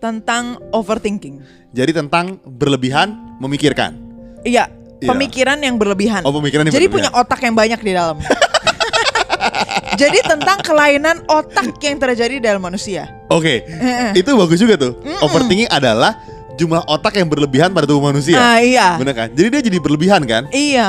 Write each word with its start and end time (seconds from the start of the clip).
tentang 0.00 0.56
overthinking. 0.72 1.44
Jadi 1.70 1.92
tentang 1.94 2.40
berlebihan 2.42 3.14
memikirkan. 3.38 3.94
Iya, 4.42 4.72
Iya. 4.98 5.08
pemikiran 5.12 5.60
yang 5.60 5.76
berlebihan. 5.76 6.24
Oh, 6.24 6.32
pemikiran 6.34 6.64
yang 6.66 6.74
Jadi 6.74 6.88
berlebihan. 6.88 7.12
punya 7.12 7.20
otak 7.20 7.40
yang 7.40 7.54
banyak 7.54 7.80
di 7.80 7.92
dalam. 7.92 8.16
Jadi 10.00 10.18
tentang 10.24 10.60
kelainan 10.60 11.20
otak 11.24 11.76
yang 11.80 11.96
terjadi 11.96 12.40
dalam 12.40 12.60
manusia. 12.60 13.08
Oke, 13.28 13.64
Eh, 13.64 14.12
itu 14.16 14.28
bagus 14.32 14.56
juga 14.56 14.76
tuh. 14.76 14.96
Overthinking 15.20 15.68
adalah 15.68 16.16
jumlah 16.56 16.84
otak 16.84 17.16
yang 17.16 17.28
berlebihan 17.28 17.72
pada 17.72 17.88
tubuh 17.88 18.08
manusia. 18.08 18.36
Ah 18.36 18.60
iya. 18.60 18.96
Bener 18.96 19.12
kan? 19.12 19.28
Jadi 19.32 19.48
dia 19.48 19.62
jadi 19.64 19.78
berlebihan 19.80 20.24
kan? 20.24 20.48
Iya. 20.52 20.88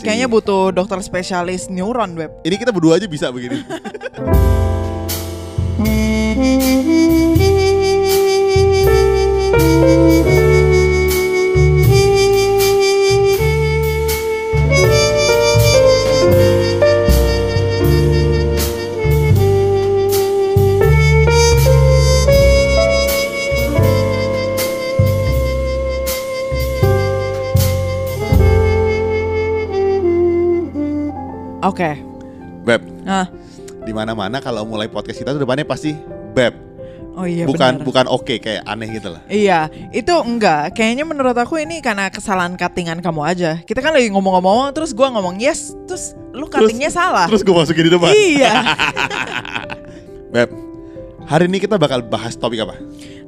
Kayaknya 0.00 0.28
butuh 0.28 0.72
dokter 0.72 1.00
spesialis 1.00 1.68
neuron 1.68 2.16
web. 2.16 2.32
Ini 2.44 2.56
kita 2.56 2.72
berdua 2.72 2.96
aja 2.96 3.08
bisa 3.08 3.28
begini. 3.28 3.60
Oke. 31.60 32.00
Beb, 32.64 32.84
Nah, 33.04 33.28
di 33.80 33.92
mana-mana 33.96 34.40
kalau 34.40 34.68
mulai 34.68 34.88
podcast 34.88 35.16
kita 35.16 35.32
tuh 35.32 35.40
depannya 35.40 35.64
pasti 35.64 35.96
beb. 36.36 36.52
oh 37.10 37.26
iya 37.26 37.42
bukan 37.42 37.82
bukan 37.82 38.06
oke 38.06 38.38
kayak 38.38 38.62
aneh 38.64 38.86
gitu 38.96 39.10
lah. 39.12 39.20
Iya, 39.26 39.66
itu 39.90 40.14
enggak. 40.14 40.78
Kayaknya 40.78 41.04
menurut 41.04 41.34
aku 41.34 41.58
ini 41.58 41.82
karena 41.82 42.06
kesalahan 42.08 42.54
cuttingan 42.54 43.02
kamu 43.02 43.20
aja. 43.26 43.50
Kita 43.66 43.82
kan 43.82 43.92
lagi 43.92 44.08
ngomong-ngomong, 44.14 44.70
terus 44.72 44.94
gua 44.94 45.10
ngomong 45.12 45.36
yes, 45.42 45.74
terus 45.90 46.14
lu 46.30 46.46
cuttingnya 46.46 46.88
salah. 46.88 47.26
Terus 47.26 47.42
gue 47.42 47.50
masukin 47.50 47.90
di 47.90 47.92
depan. 47.92 48.08
Iya, 48.14 48.54
Beb, 50.32 50.48
hari 51.26 51.50
ini 51.50 51.58
kita 51.58 51.76
bakal 51.76 52.04
bahas 52.06 52.38
topik 52.38 52.62
apa? 52.62 52.78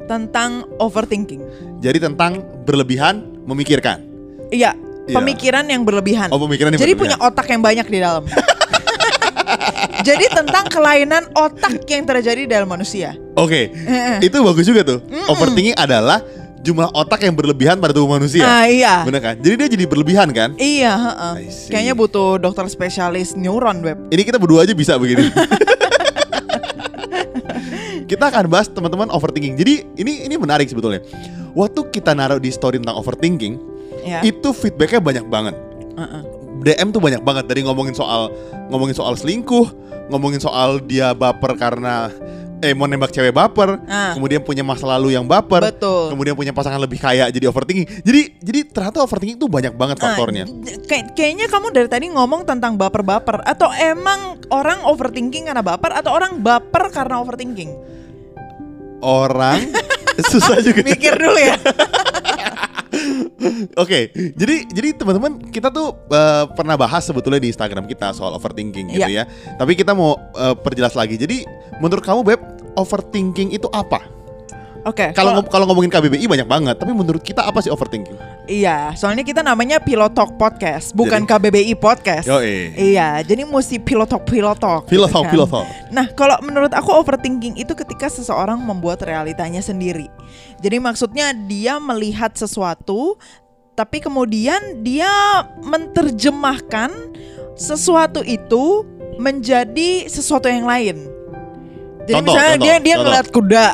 tentang 0.02 0.66
overthinking. 0.82 1.42
Jadi 1.78 1.98
tentang 2.02 2.42
berlebihan 2.66 3.22
memikirkan. 3.46 4.02
Iya, 4.50 4.74
Iya. 5.02 5.18
pemikiran 5.18 5.64
yang 5.66 5.82
berlebihan. 5.82 6.28
Oh, 6.30 6.38
pemikiran 6.38 6.70
yang 6.74 6.80
Jadi 6.80 6.94
berlebihan. 6.94 7.18
punya 7.18 7.26
otak 7.26 7.46
yang 7.50 7.62
banyak 7.62 7.86
di 7.86 7.98
dalam. 7.98 8.22
Jadi 10.08 10.24
tentang 10.34 10.66
kelainan 10.66 11.30
otak 11.34 11.82
yang 11.86 12.02
terjadi 12.02 12.42
dalam 12.46 12.66
manusia. 12.66 13.14
Oke, 13.38 13.70
Eh, 13.70 14.18
itu 14.22 14.34
bagus 14.42 14.66
juga 14.66 14.82
tuh. 14.82 14.98
Overthinking 15.30 15.78
adalah 15.78 16.22
jumlah 16.62 16.90
otak 16.94 17.22
yang 17.22 17.34
berlebihan 17.34 17.78
pada 17.78 17.94
tubuh 17.94 18.18
manusia. 18.18 18.42
Ah 18.42 18.66
iya. 18.66 19.02
Bener 19.02 19.22
kan? 19.22 19.34
Jadi 19.38 19.54
dia 19.58 19.68
jadi 19.70 19.84
berlebihan 19.86 20.30
kan? 20.30 20.54
Iya. 20.58 20.94
I 21.38 21.50
see. 21.50 21.70
Kayaknya 21.70 21.94
butuh 21.94 22.38
dokter 22.38 22.66
spesialis 22.66 23.34
neuron 23.34 23.82
web. 23.82 23.98
Ini 24.10 24.22
kita 24.22 24.38
berdua 24.38 24.66
aja 24.66 24.74
bisa 24.74 24.98
begini. 24.98 25.30
kita 28.10 28.24
akan 28.30 28.44
bahas 28.50 28.66
teman-teman 28.70 29.10
overthinking. 29.10 29.54
Jadi 29.58 29.86
ini 29.98 30.26
ini 30.26 30.34
menarik 30.38 30.66
sebetulnya. 30.66 31.02
Waktu 31.52 31.92
kita 31.92 32.16
naruh 32.16 32.40
di 32.40 32.48
story 32.48 32.80
tentang 32.80 32.96
overthinking, 32.96 33.60
Ya. 34.02 34.18
itu 34.20 34.50
feedbacknya 34.50 34.98
banyak 34.98 35.24
banget. 35.24 35.54
Heeh. 35.94 36.22
DM 36.60 36.88
tuh 36.90 37.00
banyak 37.00 37.20
banget 37.20 37.44
dari 37.44 37.62
ngomongin 37.62 37.90
soal 37.92 38.30
ngomongin 38.68 38.92
soal 38.92 39.14
selingkuh, 39.14 39.66
ngomongin 40.08 40.38
soal 40.38 40.78
dia 40.78 41.10
baper 41.10 41.54
karena 41.54 42.06
eh 42.58 42.70
mau 42.70 42.86
nembak 42.86 43.10
cewek 43.10 43.30
baper, 43.30 43.74
Ah. 43.84 44.14
kemudian 44.14 44.38
punya 44.38 44.62
masa 44.62 44.86
lalu 44.86 45.10
yang 45.10 45.26
baper, 45.26 45.66
Betul. 45.68 46.14
kemudian 46.14 46.32
punya 46.32 46.50
pasangan 46.50 46.78
lebih 46.78 46.94
kaya 46.96 47.26
jadi 47.26 47.46
overthinking. 47.46 47.90
Jadi 48.00 48.38
jadi 48.38 48.60
ternyata 48.64 49.02
overthinking 49.02 49.34
tuh 49.36 49.50
banyak 49.50 49.74
banget 49.74 49.98
faktornya. 49.98 50.46
Ah, 50.46 50.54
j- 50.62 50.78
kayak- 50.84 51.10
kayaknya 51.12 51.46
kamu 51.46 51.66
dari 51.70 51.88
tadi 51.88 52.06
ngomong 52.08 52.46
tentang 52.46 52.78
baper-baper 52.78 53.42
atau 53.42 53.66
emang 53.72 54.38
orang 54.48 54.78
overthinking 54.84 55.46
karena 55.46 55.58
baper 55.60 55.90
atau 55.92 56.10
orang 56.12 56.38
baper 56.38 56.86
karena 56.88 57.18
overthinking? 57.18 57.74
Orang 59.02 59.58
susah 60.30 60.62
juga. 60.62 60.86
Mikir 60.86 61.18
dulu 61.18 61.34
ya. 61.34 61.58
Oke, 63.82 64.12
jadi 64.36 64.68
jadi 64.68 64.88
teman-teman 64.94 65.40
kita 65.48 65.72
tuh 65.72 65.96
eh, 66.12 66.44
pernah 66.52 66.76
bahas 66.76 67.02
sebetulnya 67.02 67.40
di 67.40 67.48
Instagram 67.48 67.88
kita 67.88 68.12
soal 68.12 68.36
overthinking 68.36 68.92
gitu 68.92 69.10
ya. 69.10 69.24
Tapi 69.56 69.72
kita 69.72 69.96
mau 69.96 70.16
eh, 70.36 70.54
perjelas 70.56 70.92
lagi. 70.92 71.16
Jadi 71.16 71.48
menurut 71.80 72.04
kamu 72.04 72.20
beb, 72.22 72.40
overthinking 72.76 73.56
itu 73.56 73.66
apa? 73.72 74.21
Oke. 74.82 75.14
Kalau 75.14 75.38
kalau- 75.38 75.46
kalau 75.46 75.64
ngomongin 75.70 75.88
KBBI 75.88 76.26
banyak 76.26 76.48
banget, 76.48 76.74
tapi 76.74 76.90
menurut 76.90 77.22
kita 77.22 77.46
apa 77.46 77.62
sih 77.62 77.70
overthinking? 77.70 78.18
iya, 78.44 78.90
soalnya 78.92 79.22
kita 79.22 79.38
namanya 79.40 79.78
Pilot 79.78 80.10
Talk 80.10 80.34
Podcast, 80.34 80.90
bukan 80.92 81.22
Jadi- 81.22 81.30
KBBI 81.30 81.74
Podcast. 81.78 82.26
Yoi. 82.26 82.74
Iya, 82.74 83.22
jadi 83.22 83.46
mesti 83.46 83.78
Pilot 83.78 84.10
Talk 84.10 84.26
Pilot 84.26 84.58
Talk. 84.58 84.90
Pilot 84.90 85.06
gitu 85.06 85.14
talk, 85.14 85.24
kan. 85.24 85.32
pilot 85.32 85.48
talk. 85.48 85.66
Nah, 85.88 86.06
kalau 86.12 86.34
menurut 86.42 86.74
aku 86.74 86.90
overthinking 86.90 87.54
itu 87.54 87.70
ketika 87.72 88.10
seseorang 88.10 88.58
membuat 88.58 89.06
realitanya 89.06 89.62
sendiri. 89.62 90.10
Jadi 90.58 90.76
maksudnya 90.78 91.30
dia 91.30 91.78
melihat 91.78 92.34
sesuatu 92.34 93.14
tapi 93.72 94.04
kemudian 94.04 94.84
dia 94.84 95.08
menerjemahkan 95.62 96.90
sesuatu 97.54 98.20
itu 98.20 98.84
menjadi 99.16 100.08
sesuatu 100.08 100.48
yang 100.48 100.66
lain. 100.66 101.08
Jadi 102.02 102.18
Contoh, 102.18 102.34
misalnya 102.34 102.52
contoh, 102.58 102.64
dia 102.66 102.74
dia 102.76 102.94
contoh. 102.96 103.04
ngeliat 103.06 103.26
kuda, 103.30 103.66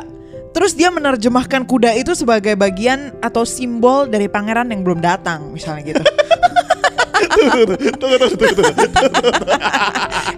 terus 0.55 0.73
dia 0.73 0.89
menerjemahkan 0.89 1.65
kuda 1.65 1.93
itu 1.97 2.13
sebagai 2.17 2.57
bagian 2.57 3.13
atau 3.21 3.45
simbol 3.45 4.09
dari 4.09 4.25
pangeran 4.25 4.69
yang 4.73 4.81
belum 4.81 4.99
datang, 4.99 5.53
misalnya 5.53 5.95
gitu. 5.95 6.03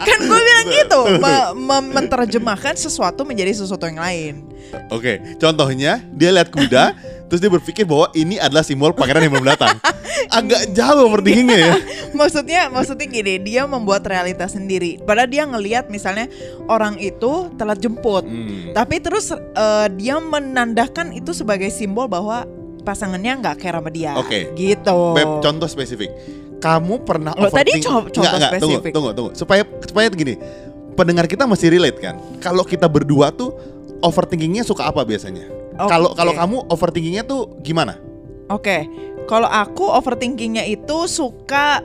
Kan 0.01 0.19
gue 0.21 0.41
bilang 0.41 0.67
gitu, 0.69 0.99
me- 1.17 1.51
me- 1.55 1.89
menerjemahkan 2.01 2.75
sesuatu 2.77 3.25
menjadi 3.25 3.53
sesuatu 3.57 3.85
yang 3.89 4.01
lain. 4.01 4.33
Oke, 4.91 5.19
contohnya 5.39 5.99
dia 6.15 6.29
lihat 6.31 6.49
kuda, 6.51 6.95
terus 7.31 7.39
dia 7.39 7.47
berpikir 7.47 7.87
bahwa 7.87 8.11
ini 8.11 8.35
adalah 8.35 8.59
simbol 8.59 8.91
pangeran 8.91 9.23
yang 9.23 9.31
belum 9.31 9.47
datang. 9.47 9.79
Agak 10.29 10.69
jauh 10.69 11.07
overthinkingnya 11.07 11.57
ya. 11.57 11.73
maksudnya 12.13 12.67
maksudnya 12.67 13.07
gini 13.07 13.39
dia 13.39 13.63
membuat 13.63 14.03
realitas 14.03 14.51
sendiri 14.51 14.99
padahal 14.99 15.25
dia 15.25 15.43
ngelihat 15.45 15.87
misalnya 15.87 16.27
orang 16.67 16.99
itu 16.99 17.47
telat 17.55 17.79
jemput 17.79 18.23
Hmm. 18.23 18.71
tapi 18.71 18.99
terus 18.99 19.31
eh, 19.31 19.87
dia 19.93 20.19
menandakan 20.19 21.11
itu 21.11 21.31
sebagai 21.31 21.67
simbol 21.69 22.05
bahwa 22.05 22.43
pasangannya 22.81 23.39
nggak 23.39 23.55
care 23.57 23.73
sama 23.73 23.89
dia 23.89 24.11
Oke. 24.13 24.51
gitu 24.53 25.13
Beb, 25.13 25.39
contoh 25.39 25.65
spesifik. 25.65 26.11
Kamu 26.57 27.01
pernah 27.01 27.33
Loh, 27.33 27.47
tadi 27.47 27.73
overthink- 27.73 27.83
co- 27.83 28.05
contoh 28.05 28.21
Nggak, 28.21 28.33
nggak, 28.35 28.51
tunggu, 28.53 28.77
spesifik. 28.77 28.91
tunggu, 28.91 29.09
tunggu. 29.13 29.31
Supaya 29.33 29.61
supaya 29.81 30.07
gini. 30.09 30.35
Pendengar 30.91 31.25
kita 31.25 31.45
masih 31.45 31.71
relate 31.71 31.97
kan? 31.97 32.19
Kalau 32.37 32.61
kita 32.61 32.85
berdua 32.85 33.31
tuh 33.31 33.55
overthinkingnya 33.99 34.61
suka 34.61 34.85
apa 34.85 35.01
biasanya? 35.01 35.47
Kalau 35.89 36.13
kalau 36.13 36.33
kamu 36.35 36.57
overthinkingnya 36.69 37.23
tuh 37.25 37.57
gimana? 37.63 37.97
oke 38.51 38.77
kalau 39.25 39.47
aku 39.47 39.87
overthinkingnya 39.87 40.67
itu 40.67 41.07
suka 41.07 41.79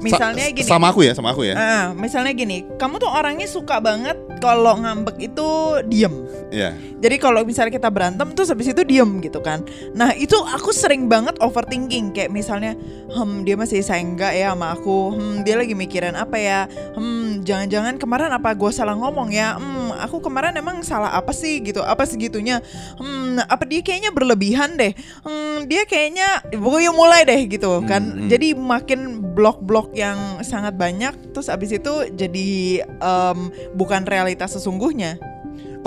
misalnya 0.00 0.48
Sa- 0.48 0.54
gini 0.56 0.68
Sama 0.68 0.86
aku 0.90 1.00
ya, 1.04 1.12
sama 1.12 1.36
aku 1.36 1.44
ya. 1.44 1.54
Ah, 1.54 1.84
misalnya 1.92 2.32
gini 2.32 2.64
kamu 2.80 2.96
tuh 2.98 3.10
orangnya 3.10 3.46
suka 3.46 3.78
banget 3.78 4.16
kalau 4.40 4.80
ngambek 4.80 5.30
itu 5.30 5.48
diem 5.86 6.30
Iya. 6.50 6.74
Jadi 7.00 7.16
kalau 7.22 7.46
misalnya 7.46 7.70
kita 7.72 7.88
berantem 7.88 8.26
terus 8.34 8.50
habis 8.50 8.66
itu 8.68 8.82
diem 8.82 9.22
gitu 9.22 9.38
kan. 9.40 9.62
Nah 9.94 10.12
itu 10.18 10.34
aku 10.34 10.74
sering 10.74 11.06
banget 11.06 11.38
overthinking 11.38 12.10
kayak 12.10 12.28
misalnya, 12.28 12.74
hmm 13.08 13.46
dia 13.46 13.54
masih 13.54 13.80
sayang 13.80 14.18
nggak 14.18 14.34
ya 14.34 14.52
sama 14.52 14.74
aku, 14.74 15.14
hmm 15.14 15.46
dia 15.46 15.54
lagi 15.56 15.72
mikirin 15.78 16.18
apa 16.18 16.36
ya, 16.36 16.66
hmm 16.98 17.46
jangan-jangan 17.46 17.96
kemarin 17.96 18.34
apa 18.34 18.52
gue 18.52 18.70
salah 18.74 18.98
ngomong 18.98 19.30
ya, 19.30 19.56
hmm 19.56 19.96
aku 20.02 20.20
kemarin 20.20 20.58
emang 20.58 20.82
salah 20.82 21.14
apa 21.14 21.30
sih 21.30 21.62
gitu, 21.62 21.80
apa 21.80 22.02
segitunya, 22.04 22.60
hmm 22.98 23.46
apa 23.46 23.64
dia 23.64 23.80
kayaknya 23.80 24.10
berlebihan 24.10 24.74
deh, 24.74 24.92
hmm 25.24 25.70
dia 25.70 25.86
kayaknya 25.86 26.42
pokoknya 26.50 26.90
mulai 26.92 27.22
deh 27.24 27.40
gitu 27.46 27.80
kan. 27.86 28.02
Hmm, 28.02 28.26
hmm. 28.26 28.28
Jadi 28.28 28.48
makin 28.58 29.00
blok-blok 29.40 29.96
yang 29.96 30.44
sangat 30.44 30.76
banyak, 30.76 31.32
terus 31.32 31.48
abis 31.48 31.80
itu 31.80 32.12
jadi 32.12 32.84
em, 32.84 33.38
bukan 33.72 34.04
realitas 34.04 34.52
sesungguhnya. 34.52 35.16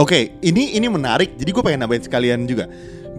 Oke, 0.01 0.33
ini 0.41 0.73
ini 0.73 0.89
menarik. 0.89 1.37
Jadi 1.37 1.49
gue 1.53 1.61
pengen 1.61 1.85
nambahin 1.85 2.01
sekalian 2.01 2.49
juga. 2.49 2.65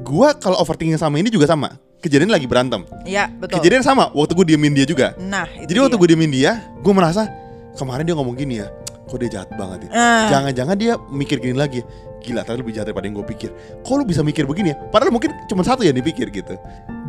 Gua 0.03 0.35
kalau 0.35 0.59
overthinking 0.59 0.99
sama 0.99 1.23
ini 1.23 1.31
juga 1.31 1.47
sama. 1.47 1.79
Kejadian 2.03 2.35
lagi 2.35 2.51
berantem. 2.51 2.83
Ya 3.07 3.31
betul. 3.31 3.63
Kejadian 3.63 3.87
sama. 3.87 4.11
Waktu 4.11 4.35
gue 4.35 4.47
diemin 4.53 4.75
dia 4.75 4.83
juga. 4.85 5.15
Nah, 5.23 5.47
itu 5.55 5.71
Jadi 5.71 5.79
waktu 5.87 5.95
dia. 5.97 6.03
gue 6.03 6.09
diemin 6.11 6.31
dia, 6.35 6.53
gue 6.83 6.93
merasa 6.93 7.31
kemarin 7.79 8.03
dia 8.05 8.19
ngomong 8.19 8.35
gini 8.35 8.59
ya. 8.61 8.69
Kok 9.07 9.17
dia 9.23 9.31
jahat 9.41 9.55
banget 9.55 9.87
ya. 9.87 9.91
Ah. 9.95 10.27
Jangan-jangan 10.35 10.77
dia 10.77 10.99
mikir 11.15 11.39
gini 11.39 11.55
lagi. 11.55 11.81
Gila, 12.25 12.41
ternyata 12.41 12.61
lebih 12.65 12.73
jahat 12.73 12.87
daripada 12.89 13.05
yang 13.05 13.17
gue 13.21 13.27
pikir. 13.29 13.51
Kok 13.85 13.95
lu 14.01 14.05
bisa 14.09 14.25
mikir 14.25 14.49
begini 14.49 14.73
ya? 14.73 14.77
Padahal 14.89 15.13
mungkin 15.13 15.31
cuma 15.45 15.61
satu 15.61 15.85
yang 15.85 15.93
dipikir 15.93 16.33
gitu. 16.33 16.57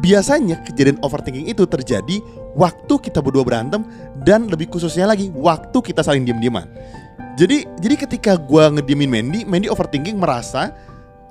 Biasanya 0.03 0.59
kejadian 0.67 1.00
overthinking 1.00 1.47
itu 1.47 1.63
terjadi 1.63 2.19
waktu 2.53 2.94
kita 3.00 3.23
berdua 3.23 3.47
berantem 3.47 3.88
dan 4.21 4.51
lebih 4.51 4.67
khususnya 4.67 5.07
lagi 5.07 5.31
waktu 5.31 5.77
kita 5.79 6.03
saling 6.03 6.27
diem-dieman. 6.27 6.67
Jadi 7.35 7.63
jadi 7.79 7.95
ketika 7.95 8.35
gue 8.35 8.63
ngediemin 8.79 9.07
Mandy, 9.07 9.41
Mandy 9.47 9.67
overthinking 9.67 10.19
merasa 10.19 10.75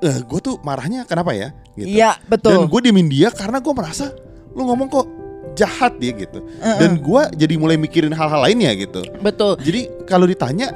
eh, 0.00 0.20
gue 0.20 0.40
tuh 0.40 0.60
marahnya 0.60 1.04
kenapa 1.08 1.32
ya 1.32 1.48
gitu 1.74 1.88
Iya, 1.88 2.20
dan 2.20 2.28
betul. 2.28 2.60
gue 2.68 2.80
diemin 2.84 3.08
dia 3.08 3.28
karena 3.32 3.60
gue 3.60 3.72
merasa 3.72 4.12
lu 4.52 4.68
ngomong 4.68 4.88
kok 4.92 5.06
jahat 5.54 5.96
dia 5.96 6.12
gitu 6.12 6.44
Uh-uh. 6.44 6.78
dan 6.78 7.00
gue 7.00 7.22
jadi 7.40 7.54
mulai 7.56 7.80
mikirin 7.80 8.12
hal-hal 8.12 8.44
lainnya 8.44 8.74
gitu 8.76 9.00
Betul. 9.22 9.56
jadi 9.64 9.86
kalau 10.04 10.28
ditanya 10.28 10.70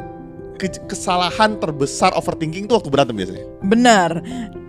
ke- 0.59 0.83
kesalahan 0.91 1.55
terbesar 1.63 2.11
overthinking 2.19 2.67
tuh 2.67 2.83
waktu 2.83 2.91
berantem 2.91 3.15
biasanya 3.15 3.47
Benar. 3.63 4.11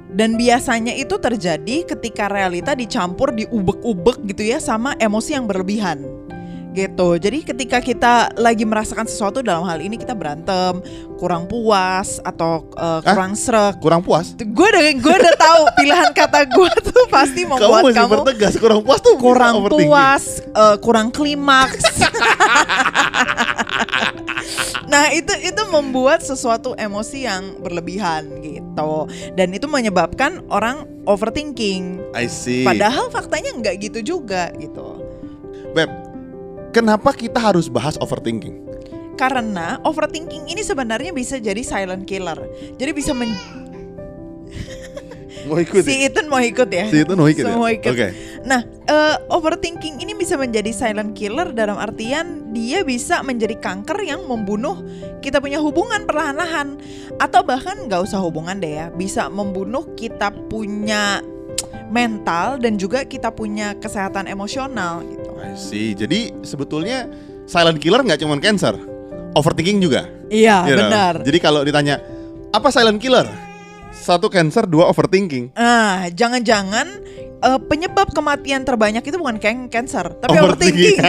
Dan 0.10 0.36
biasanya 0.36 0.98
itu 0.98 1.22
terjadi 1.22 1.86
ketika 1.86 2.28
realita 2.28 2.74
dicampur 2.74 3.30
diubek-ubek 3.30 4.26
gitu 4.34 4.42
ya 4.42 4.58
sama 4.58 4.98
emosi 4.98 5.38
yang 5.38 5.46
berlebihan. 5.46 6.02
Gitu. 6.70 7.18
Jadi 7.18 7.42
ketika 7.42 7.82
kita 7.82 8.30
lagi 8.38 8.62
merasakan 8.62 9.10
sesuatu 9.10 9.42
dalam 9.42 9.66
hal 9.66 9.82
ini 9.82 9.98
kita 9.98 10.14
berantem, 10.14 10.86
kurang 11.18 11.50
puas 11.50 12.22
atau 12.22 12.70
uh, 12.78 13.02
kurang 13.02 13.34
srek. 13.34 13.82
kurang 13.82 14.06
puas 14.06 14.38
Gue 14.38 14.70
udah 14.70 14.84
gue 14.94 15.16
udah 15.18 15.34
tahu 15.34 15.62
pilihan 15.82 16.14
kata 16.14 16.46
gue 16.46 16.70
tuh 16.94 17.10
pasti 17.10 17.42
kamu 17.44 17.58
membuat 17.58 17.84
masih 17.84 17.98
kamu 17.98 18.12
bertegas 18.22 18.54
kurang 18.62 18.80
puas 18.86 19.02
tuh 19.02 19.18
kurang 19.18 19.66
puas, 19.66 20.46
uh, 20.54 20.78
kurang 20.78 21.10
klimaks. 21.10 21.82
nah 24.90 25.14
itu 25.14 25.32
itu 25.46 25.64
membuat 25.70 26.26
sesuatu 26.26 26.74
emosi 26.74 27.30
yang 27.30 27.62
berlebihan 27.62 28.42
gitu 28.42 29.06
dan 29.38 29.54
itu 29.54 29.70
menyebabkan 29.70 30.42
orang 30.50 30.90
overthinking. 31.06 32.02
I 32.18 32.26
see 32.26 32.66
Padahal 32.66 33.14
faktanya 33.14 33.54
nggak 33.54 33.76
gitu 33.86 34.18
juga 34.18 34.50
gitu. 34.58 35.00
Beb 35.78 35.90
kenapa 36.74 37.14
kita 37.14 37.38
harus 37.38 37.70
bahas 37.70 37.98
overthinking 38.02 38.66
Karena 39.20 39.78
overthinking 39.84 40.48
ini 40.48 40.64
sebenarnya 40.64 41.12
bisa 41.12 41.36
jadi 41.38 41.60
silent 41.60 42.08
killer. 42.08 42.40
Jadi 42.80 42.92
bisa 42.96 43.12
men 43.12 43.36
mau 45.48 45.58
ikut 45.58 45.84
ya? 45.84 45.90
si 45.90 45.96
Ethan 46.06 46.26
mau 46.28 46.42
ikut 46.42 46.70
ya. 46.70 46.86
si 46.90 46.98
itu 47.02 47.14
mau 47.14 47.28
ikut 47.30 47.44
ya? 47.46 47.54
Semua 47.54 47.70
ikut. 47.72 47.92
oke 47.92 48.08
Nah, 48.40 48.64
eh, 48.64 49.16
overthinking 49.30 50.00
ini 50.00 50.16
bisa 50.16 50.40
menjadi 50.40 50.72
silent 50.72 51.12
killer 51.12 51.52
dalam 51.52 51.76
artian 51.76 52.56
dia 52.56 52.88
bisa 52.88 53.20
menjadi 53.20 53.60
kanker 53.60 54.00
yang 54.02 54.24
membunuh 54.26 54.80
kita 55.20 55.44
punya 55.44 55.60
hubungan 55.60 56.08
perlahan-lahan 56.08 56.80
atau 57.20 57.44
bahkan 57.44 57.76
nggak 57.86 58.08
usah 58.08 58.24
hubungan 58.24 58.58
deh 58.58 58.80
ya, 58.80 58.88
bisa 58.90 59.28
membunuh 59.28 59.84
kita 59.94 60.32
punya 60.48 61.20
mental 61.90 62.62
dan 62.62 62.78
juga 62.78 63.04
kita 63.04 63.34
punya 63.34 63.76
kesehatan 63.78 64.30
emosional 64.30 65.04
gitu. 65.04 65.30
I 65.42 65.54
see 65.58 65.92
jadi 65.98 66.32
sebetulnya 66.46 67.10
silent 67.44 67.82
killer 67.82 68.06
nggak 68.06 68.22
cuma 68.22 68.38
cancer 68.40 68.78
overthinking 69.36 69.82
juga 69.82 70.08
Iya, 70.30 70.70
You 70.70 70.78
know? 70.78 70.86
benar. 70.88 71.14
Jadi 71.26 71.38
kalau 71.42 71.66
ditanya 71.66 71.98
apa 72.54 72.70
silent 72.70 73.02
killer? 73.02 73.26
Satu 73.92 74.30
cancer, 74.30 74.64
dua 74.64 74.88
overthinking. 74.88 75.52
Ah, 75.54 76.08
jangan-jangan 76.10 76.88
eh, 77.40 77.60
penyebab 77.66 78.10
kematian 78.10 78.62
terbanyak 78.62 79.02
itu 79.02 79.16
bukan 79.16 79.38
can- 79.38 79.68
cancer, 79.68 80.14
tapi 80.16 80.38
overthinking. 80.38 80.98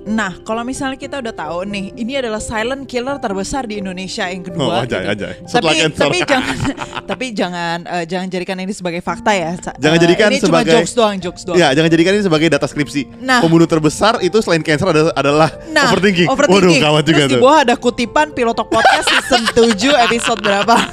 Nah, 0.00 0.32
kalau 0.42 0.64
misalnya 0.64 0.96
kita 0.96 1.20
udah 1.20 1.30
tahu 1.30 1.68
nih, 1.68 1.92
ini 1.94 2.18
adalah 2.18 2.40
silent 2.40 2.88
killer 2.88 3.20
terbesar 3.20 3.62
di 3.62 3.78
Indonesia 3.78 4.26
yang 4.26 4.42
kedua. 4.42 4.64
Oh, 4.64 4.82
ajay, 4.82 4.96
gitu. 4.98 5.12
ajay. 5.12 5.32
Setelah 5.44 5.70
Tapi 5.70 5.78
cancer. 5.78 6.00
tapi 6.00 6.18
jangan 6.24 6.56
tapi 7.10 7.26
jangan 7.30 7.76
eh, 7.84 8.04
jangan 8.06 8.26
jadikan 8.26 8.56
ini 8.58 8.72
sebagai 8.72 9.00
fakta 9.00 9.30
ya. 9.30 9.50
Jangan 9.76 9.98
eh, 9.98 10.02
jadikan 10.02 10.26
ini 10.32 10.38
sebagai- 10.40 10.66
cuma 10.66 10.78
jokes 10.80 10.92
doang, 10.96 11.16
jokes 11.20 11.42
doang. 11.44 11.58
ya, 11.60 11.68
jangan 11.70 11.90
jadikan 11.92 12.12
ini 12.16 12.24
sebagai 12.24 12.48
data 12.48 12.66
skripsi. 12.66 13.02
Nah. 13.20 13.38
Pembunuh 13.38 13.68
terbesar 13.68 14.18
itu 14.18 14.40
selain 14.40 14.64
cancer 14.64 14.88
adalah, 14.88 15.12
adalah 15.14 15.48
Nah, 15.70 15.92
overthinking. 15.92 16.26
overthinking. 16.26 16.80
Waduh, 16.80 16.82
gawat 16.82 17.04
juga 17.04 17.18
Terus 17.20 17.30
di 17.30 17.36
tuh. 17.36 17.42
bawah 17.44 17.58
ada 17.60 17.74
kutipan 17.76 18.26
Pilotok 18.32 18.66
Podcast 18.66 19.06
season 19.06 19.42
7 19.52 19.94
episode 20.08 20.40
berapa. 20.40 20.74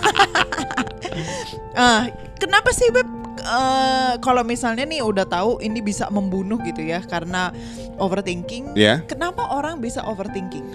Ah, 1.78 2.10
kenapa 2.42 2.70
sih 2.74 2.90
Beb? 2.90 3.08
Eh, 3.38 4.14
kalau 4.20 4.44
misalnya 4.44 4.84
nih 4.84 5.00
udah 5.06 5.24
tahu 5.24 5.64
ini 5.64 5.80
bisa 5.80 6.10
membunuh 6.12 6.60
gitu 6.66 6.84
ya 6.84 7.00
karena 7.06 7.54
overthinking. 8.02 8.76
Ya. 8.76 9.06
Kenapa 9.06 9.48
orang 9.54 9.80
bisa 9.80 10.04
overthinking? 10.04 10.66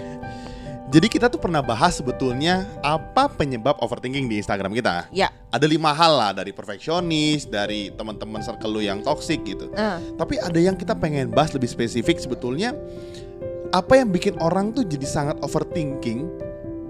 Jadi 0.93 1.09
kita 1.09 1.33
tuh 1.33 1.41
pernah 1.41 1.65
bahas 1.65 1.97
sebetulnya 1.97 2.69
apa 2.85 3.25
penyebab 3.33 3.81
overthinking 3.81 4.29
di 4.29 4.37
Instagram 4.45 4.77
kita. 4.77 5.09
Ya. 5.09 5.33
Ada 5.49 5.65
lima 5.65 5.89
hal 5.97 6.13
lah 6.21 6.31
dari 6.37 6.53
perfeksionis, 6.53 7.49
dari 7.49 7.89
teman-teman 7.97 8.45
circle 8.45 8.77
lu 8.77 8.85
yang 8.85 9.01
toxic 9.01 9.41
gitu. 9.41 9.73
Ah. 9.73 9.97
Tapi 10.21 10.37
ada 10.37 10.61
yang 10.61 10.77
kita 10.77 10.93
pengen 10.93 11.33
bahas 11.33 11.57
lebih 11.57 11.73
spesifik 11.73 12.21
sebetulnya 12.21 12.77
apa 13.73 13.97
yang 13.97 14.13
bikin 14.13 14.37
orang 14.37 14.77
tuh 14.77 14.85
jadi 14.85 15.09
sangat 15.09 15.41
overthinking 15.41 16.29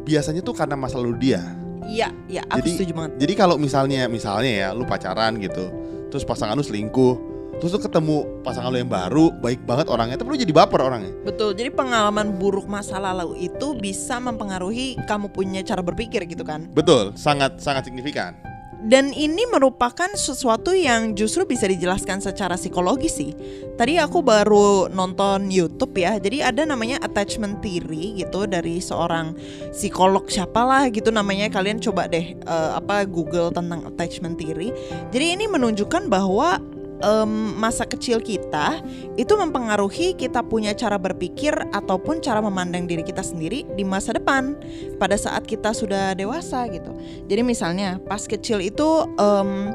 biasanya 0.02 0.42
tuh 0.42 0.54
karena 0.54 0.74
masa 0.74 0.98
lalu 0.98 1.30
dia. 1.30 1.61
Iya, 1.86 2.08
iya, 2.30 2.42
aku 2.46 2.62
Jadi 2.62 2.70
setuju 2.78 2.92
banget. 2.94 3.10
jadi 3.18 3.32
kalau 3.34 3.56
misalnya 3.58 4.06
misalnya 4.06 4.50
ya 4.50 4.68
lu 4.72 4.86
pacaran 4.86 5.36
gitu, 5.42 5.68
terus 6.08 6.22
pasangan 6.22 6.54
lu 6.54 6.64
selingkuh, 6.64 7.14
terus 7.58 7.74
lu 7.74 7.80
ketemu 7.82 8.42
pasangan 8.42 8.70
lu 8.70 8.78
yang 8.80 8.90
baru, 8.90 9.34
baik 9.42 9.66
banget 9.66 9.86
orangnya, 9.90 10.16
tapi 10.18 10.34
lu 10.34 10.38
jadi 10.38 10.54
baper 10.54 10.80
orangnya. 10.82 11.12
Betul. 11.26 11.54
Jadi 11.58 11.70
pengalaman 11.74 12.38
buruk 12.38 12.66
masa 12.70 12.98
lalu 13.02 13.48
itu 13.50 13.74
bisa 13.76 14.18
mempengaruhi 14.22 14.98
kamu 15.06 15.30
punya 15.30 15.60
cara 15.62 15.82
berpikir 15.82 16.24
gitu 16.26 16.42
kan. 16.46 16.70
Betul, 16.72 17.12
sangat 17.18 17.58
sangat 17.58 17.86
signifikan. 17.90 18.34
Dan 18.82 19.14
ini 19.14 19.46
merupakan 19.46 20.10
sesuatu 20.18 20.74
yang 20.74 21.14
justru 21.14 21.46
bisa 21.46 21.70
dijelaskan 21.70 22.18
secara 22.18 22.58
psikologis 22.58 23.14
sih. 23.14 23.30
Tadi 23.78 23.96
aku 24.02 24.26
baru 24.26 24.90
nonton 24.90 25.54
YouTube 25.54 25.94
ya. 26.02 26.18
Jadi 26.18 26.42
ada 26.42 26.66
namanya 26.66 26.98
attachment 26.98 27.62
theory 27.62 28.18
gitu 28.18 28.50
dari 28.50 28.82
seorang 28.82 29.38
psikolog 29.70 30.26
siapalah 30.26 30.90
gitu 30.90 31.14
namanya. 31.14 31.46
Kalian 31.46 31.78
coba 31.78 32.10
deh 32.10 32.34
eh, 32.34 32.70
apa 32.74 33.06
Google 33.06 33.54
tentang 33.54 33.86
attachment 33.86 34.42
theory. 34.42 34.74
Jadi 35.14 35.38
ini 35.38 35.46
menunjukkan 35.46 36.10
bahwa 36.10 36.58
em, 37.02 37.58
masa 37.58 37.84
kecil 37.84 38.22
kita 38.22 38.80
itu 39.18 39.34
mempengaruhi 39.34 40.14
kita 40.14 40.40
punya 40.46 40.72
cara 40.72 40.96
berpikir 40.96 41.52
ataupun 41.74 42.22
cara 42.22 42.40
memandang 42.40 42.86
diri 42.86 43.02
kita 43.02 43.20
sendiri 43.20 43.66
di 43.74 43.84
masa 43.84 44.14
depan 44.14 44.56
pada 44.96 45.18
saat 45.18 45.44
kita 45.44 45.74
sudah 45.74 46.14
dewasa 46.14 46.64
gitu. 46.70 46.94
Jadi 47.26 47.42
misalnya 47.42 47.98
pas 48.06 48.24
kecil 48.24 48.62
itu 48.62 49.04
em, 49.18 49.74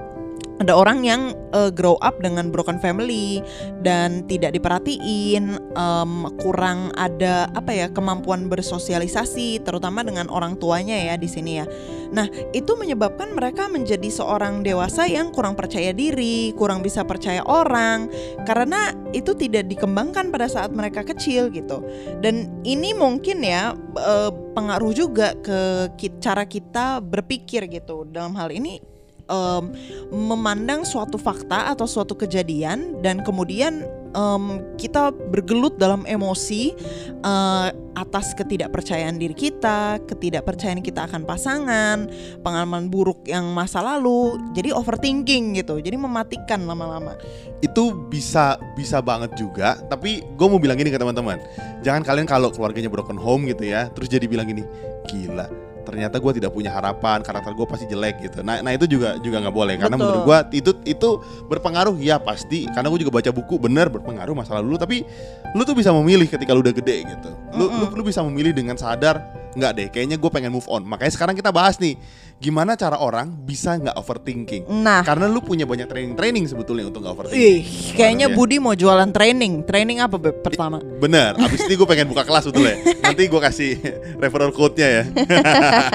ada 0.57 0.73
orang 0.73 1.05
yang 1.05 1.21
eh, 1.53 1.69
grow 1.69 2.01
up 2.01 2.17
dengan 2.21 2.49
broken 2.49 2.81
family 2.81 3.45
dan 3.85 4.25
tidak 4.25 4.57
diperhatiin, 4.57 5.57
em, 5.77 6.11
kurang 6.41 6.89
ada 6.97 7.45
apa 7.53 7.71
ya 7.73 7.87
kemampuan 7.93 8.49
bersosialisasi, 8.49 9.61
terutama 9.61 10.01
dengan 10.01 10.25
orang 10.33 10.57
tuanya 10.57 10.97
ya 10.97 11.15
di 11.15 11.29
sini 11.29 11.61
ya. 11.61 11.65
Nah 12.11 12.27
itu 12.51 12.73
menyebabkan 12.75 13.33
mereka 13.33 13.67
menjadi 13.71 14.07
seorang 14.07 14.61
dewasa 14.61 15.07
yang 15.07 15.31
kurang 15.31 15.55
percaya 15.55 15.91
diri, 15.91 16.51
kurang 16.55 16.83
bisa 16.83 17.03
percaya 17.03 17.43
orang, 17.45 18.07
karena 18.43 18.95
itu 19.11 19.33
tidak 19.35 19.67
dikembangkan 19.71 20.29
pada 20.29 20.47
saat 20.47 20.71
mereka 20.71 21.03
kecil 21.03 21.49
gitu. 21.51 21.83
Dan 22.19 22.63
ini 22.67 22.93
mungkin 22.93 23.43
ya 23.43 23.75
eh, 23.97 24.31
pengaruh 24.55 24.91
juga 24.93 25.33
ke 25.39 25.87
cara 26.21 26.43
kita 26.47 26.99
berpikir 27.03 27.67
gitu. 27.69 28.07
Dalam 28.09 28.33
hal 28.35 28.49
ini 28.53 28.97
em, 29.29 29.63
memandang 30.11 30.87
suatu 30.87 31.19
fakta 31.19 31.71
atau 31.71 31.85
suatu 31.85 32.15
kejadian 32.15 33.03
dan 33.03 33.21
kemudian 33.21 33.85
em, 34.13 34.43
kita 34.79 35.11
bergelut 35.11 35.75
dalam 35.75 36.07
emosi 36.07 36.75
eh, 37.23 37.69
atas 37.97 38.37
ketidakpercayaan 38.37 39.17
diri 39.17 39.33
kita, 39.33 39.97
ketidakpercayaan 40.05 40.85
kita 40.85 41.09
akan 41.09 41.25
pasangan, 41.25 42.05
pengalaman 42.45 42.93
buruk 42.93 43.25
yang 43.25 43.49
masa 43.57 43.81
lalu, 43.81 44.37
jadi 44.53 44.69
overthinking 44.69 45.57
gitu, 45.57 45.81
jadi 45.81 45.97
mematikan 45.97 46.61
lama-lama. 46.69 47.17
Itu 47.65 48.07
bisa 48.07 48.61
bisa 48.77 49.01
banget 49.01 49.33
juga, 49.33 49.81
tapi 49.89 50.21
gue 50.21 50.47
mau 50.47 50.61
bilang 50.61 50.77
gini 50.77 50.93
ke 50.93 51.01
teman-teman. 51.01 51.41
Jangan 51.81 52.05
kalian 52.05 52.29
kalau 52.29 52.53
keluarganya 52.53 52.93
broken 52.93 53.17
home 53.17 53.49
gitu 53.49 53.65
ya, 53.65 53.89
terus 53.89 54.13
jadi 54.13 54.29
bilang 54.29 54.45
gini, 54.45 54.61
gila 55.09 55.66
ternyata 55.87 56.19
gue 56.19 56.31
tidak 56.35 56.51
punya 56.51 56.75
harapan 56.75 57.23
karakter 57.23 57.55
gue 57.55 57.63
pasti 57.63 57.87
jelek 57.87 58.19
gitu. 58.19 58.43
Nah 58.43 58.59
nah 58.59 58.75
itu 58.75 58.83
juga 58.83 59.15
juga 59.23 59.39
nggak 59.39 59.55
boleh 59.55 59.75
karena 59.79 59.95
Betul. 59.95 60.03
menurut 60.03 60.23
gue 60.27 60.37
itu 60.59 60.71
itu 60.83 61.09
berpengaruh 61.47 61.95
ya 62.03 62.19
pasti. 62.19 62.67
Karena 62.67 62.91
gue 62.91 62.99
juga 63.07 63.15
baca 63.15 63.31
buku 63.31 63.55
bener 63.55 63.87
berpengaruh 63.87 64.35
masa 64.35 64.59
lalu 64.59 64.75
lu. 64.75 64.77
Tapi 64.77 65.07
lu 65.55 65.63
tuh 65.63 65.79
bisa 65.79 65.95
memilih 65.95 66.27
ketika 66.27 66.51
lu 66.51 66.59
udah 66.59 66.75
gede 66.75 67.07
gitu. 67.07 67.31
Lu 67.55 67.71
lu, 67.71 67.85
lu 67.95 68.03
bisa 68.03 68.19
memilih 68.19 68.51
dengan 68.51 68.75
sadar 68.75 69.36
nggak 69.57 69.71
deh 69.73 69.87
kayaknya 69.89 70.15
gue 70.15 70.29
pengen 70.29 70.53
move 70.53 70.69
on 70.69 70.85
makanya 70.85 71.09
sekarang 71.09 71.33
kita 71.33 71.49
bahas 71.49 71.81
nih 71.81 71.97
gimana 72.37 72.77
cara 72.77 73.01
orang 73.01 73.33
bisa 73.41 73.73
nggak 73.73 73.97
overthinking 73.97 74.69
Nah, 74.69 75.01
karena 75.01 75.25
lu 75.25 75.41
punya 75.41 75.65
banyak 75.65 75.89
training-training 75.89 76.45
sebetulnya 76.45 76.85
untuk 76.85 77.01
nggak 77.01 77.13
overthinking 77.17 77.41
ih, 77.41 77.61
kayaknya 77.97 78.29
Iya. 78.29 78.35
Budi 78.37 78.57
mau 78.57 78.71
jualan 78.71 79.09
training. 79.09 79.65
Training 79.65 79.97
apa 79.97 80.15
Beb, 80.15 80.45
pertama? 80.45 80.77
Bener, 80.77 81.33
abis 81.33 81.65
ini 81.65 81.73
gue 81.73 81.87
pengen 81.89 82.05
buka 82.05 82.21
kelas 82.21 82.45
sebetulnya 82.45 82.77
Nanti 83.01 83.25
gue 83.25 83.41
kasih 83.41 83.71
referral 84.21 84.53
code-nya 84.53 84.87
ya 84.87 85.03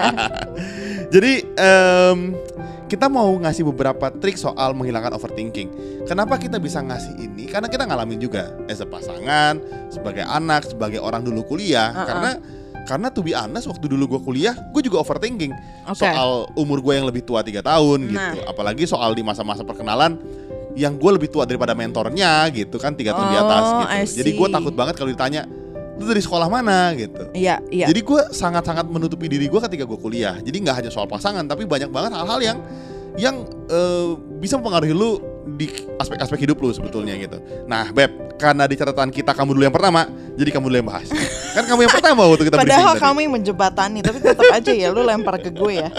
Jadi 1.15 1.33
em, 1.55 2.19
kita 2.89 3.07
mau 3.07 3.31
ngasih 3.39 3.63
beberapa 3.69 4.11
trik 4.11 4.37
soal 4.37 4.73
menghilangkan 4.75 5.15
overthinking 5.15 5.69
Kenapa 6.05 6.37
kita 6.37 6.59
bisa 6.59 6.83
ngasih 6.83 7.15
ini? 7.21 7.47
Karena 7.47 7.69
kita 7.69 7.87
ngalamin 7.87 8.19
juga 8.19 8.51
As 8.67 8.81
a 8.81 8.89
pasangan, 8.89 9.61
sebagai 9.89 10.25
anak, 10.25 10.67
sebagai 10.67 10.99
orang 10.99 11.23
dulu 11.23 11.45
kuliah 11.47 11.93
Uh-uh. 11.93 12.07
Karena 12.09 12.31
Karena 12.83 13.09
to 13.09 13.23
be 13.23 13.33
honest 13.33 13.71
waktu 13.71 13.87
dulu 13.87 14.19
gue 14.19 14.21
kuliah, 14.23 14.55
gue 14.55 14.83
juga 14.83 14.99
overthinking 15.01 15.53
Oke. 15.87 16.03
soal 16.03 16.51
umur 16.55 16.83
gue 16.83 16.93
yang 16.99 17.07
lebih 17.07 17.23
tua 17.23 17.41
tiga 17.41 17.63
tahun 17.63 18.11
Nah. 18.11 18.35
gitu. 18.35 18.39
Apalagi 18.45 18.85
soal 18.85 19.15
di 19.15 19.23
masa-masa 19.23 19.63
perkenalan 19.63 20.19
yang 20.73 20.97
gue 20.97 21.11
lebih 21.13 21.29
tua 21.29 21.45
daripada 21.45 21.77
mentornya 21.77 22.49
gitu 22.51 22.81
kan 22.81 22.97
tiga 22.97 23.13
tahun 23.13 23.29
di 23.29 23.39
atas 23.39 23.65
Oh, 23.65 23.81
gitu. 23.85 24.19
Jadi 24.25 24.31
gue 24.35 24.49
takut 24.49 24.75
banget 24.75 24.95
kalau 24.97 25.11
ditanya 25.13 25.45
lu 26.01 26.09
dari 26.09 26.25
sekolah 26.25 26.49
mana 26.49 26.97
gitu. 26.97 27.29
Iya, 27.37 27.61
iya. 27.69 27.87
Jadi 27.87 28.01
gue 28.01 28.21
sangat-sangat 28.33 28.89
menutupi 28.89 29.29
diri 29.29 29.47
gue 29.47 29.61
ketika 29.69 29.85
gue 29.85 29.99
kuliah. 30.01 30.41
Jadi 30.41 30.57
nggak 30.65 30.77
hanya 30.83 30.91
soal 30.91 31.05
pasangan, 31.07 31.45
tapi 31.45 31.69
banyak 31.69 31.93
banget 31.93 32.17
hal-hal 32.17 32.41
yang 32.41 32.59
yang 33.21 33.37
eh, 33.69 34.17
bisa 34.41 34.57
mempengaruhi 34.57 34.97
lu 34.97 35.21
di 35.43 35.67
aspek-aspek 35.99 36.47
hidup 36.47 36.63
lu 36.63 36.71
sebetulnya 36.71 37.19
gitu. 37.19 37.39
Nah, 37.67 37.91
Beb, 37.91 38.39
karena 38.39 38.67
di 38.71 38.79
catatan 38.79 39.11
kita 39.11 39.35
kamu 39.35 39.59
dulu 39.59 39.65
yang 39.67 39.75
pertama, 39.75 40.07
jadi 40.39 40.51
kamu 40.55 40.71
dulu 40.71 40.77
yang 40.79 40.89
bahas. 40.89 41.09
kan 41.57 41.65
kamu 41.67 41.87
yang 41.87 41.95
pertama 41.95 42.23
waktu 42.31 42.45
kita 42.49 42.57
Padahal 42.57 42.95
kamu 42.97 43.19
yang 43.27 43.33
menjembatani, 43.35 44.01
tapi 44.01 44.19
tetap 44.23 44.47
aja 44.49 44.73
ya 44.73 44.89
lu 44.95 45.03
lempar 45.03 45.43
ke 45.43 45.51
gue 45.51 45.73
ya. 45.83 45.91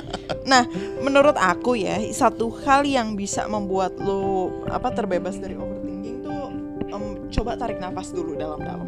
Nah, 0.47 0.67
menurut 1.03 1.35
aku 1.35 1.75
ya, 1.75 1.99
satu 2.15 2.51
hal 2.63 2.87
yang 2.87 3.19
bisa 3.19 3.45
membuat 3.47 3.95
lu 3.99 4.51
apa 4.71 4.91
terbebas 4.95 5.37
dari 5.37 5.59
overthinking 5.59 6.23
tuh 6.23 6.41
em, 6.91 7.03
coba 7.31 7.59
tarik 7.59 7.77
nafas 7.83 8.15
dulu 8.15 8.39
dalam-dalam. 8.39 8.87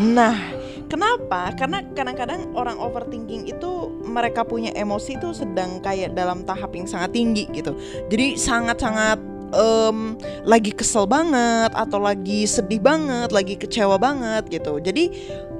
Nah, 0.00 0.36
kenapa? 0.90 1.54
Karena 1.54 1.86
kadang-kadang 1.94 2.50
orang 2.58 2.76
overthinking 2.82 3.46
itu 3.46 3.94
mereka 4.02 4.42
punya 4.42 4.74
emosi 4.74 5.22
tuh 5.22 5.30
sedang 5.30 5.78
kayak 5.78 6.18
dalam 6.18 6.42
tahap 6.42 6.74
yang 6.74 6.90
sangat 6.90 7.14
tinggi 7.14 7.46
gitu. 7.54 7.78
Jadi 8.10 8.34
sangat-sangat 8.34 9.22
em, 9.54 10.18
lagi 10.42 10.74
kesel 10.74 11.06
banget 11.06 11.70
atau 11.72 12.02
lagi 12.02 12.44
sedih 12.44 12.82
banget, 12.82 13.30
lagi 13.30 13.54
kecewa 13.54 13.96
banget 13.96 14.50
gitu. 14.50 14.82
Jadi 14.82 15.14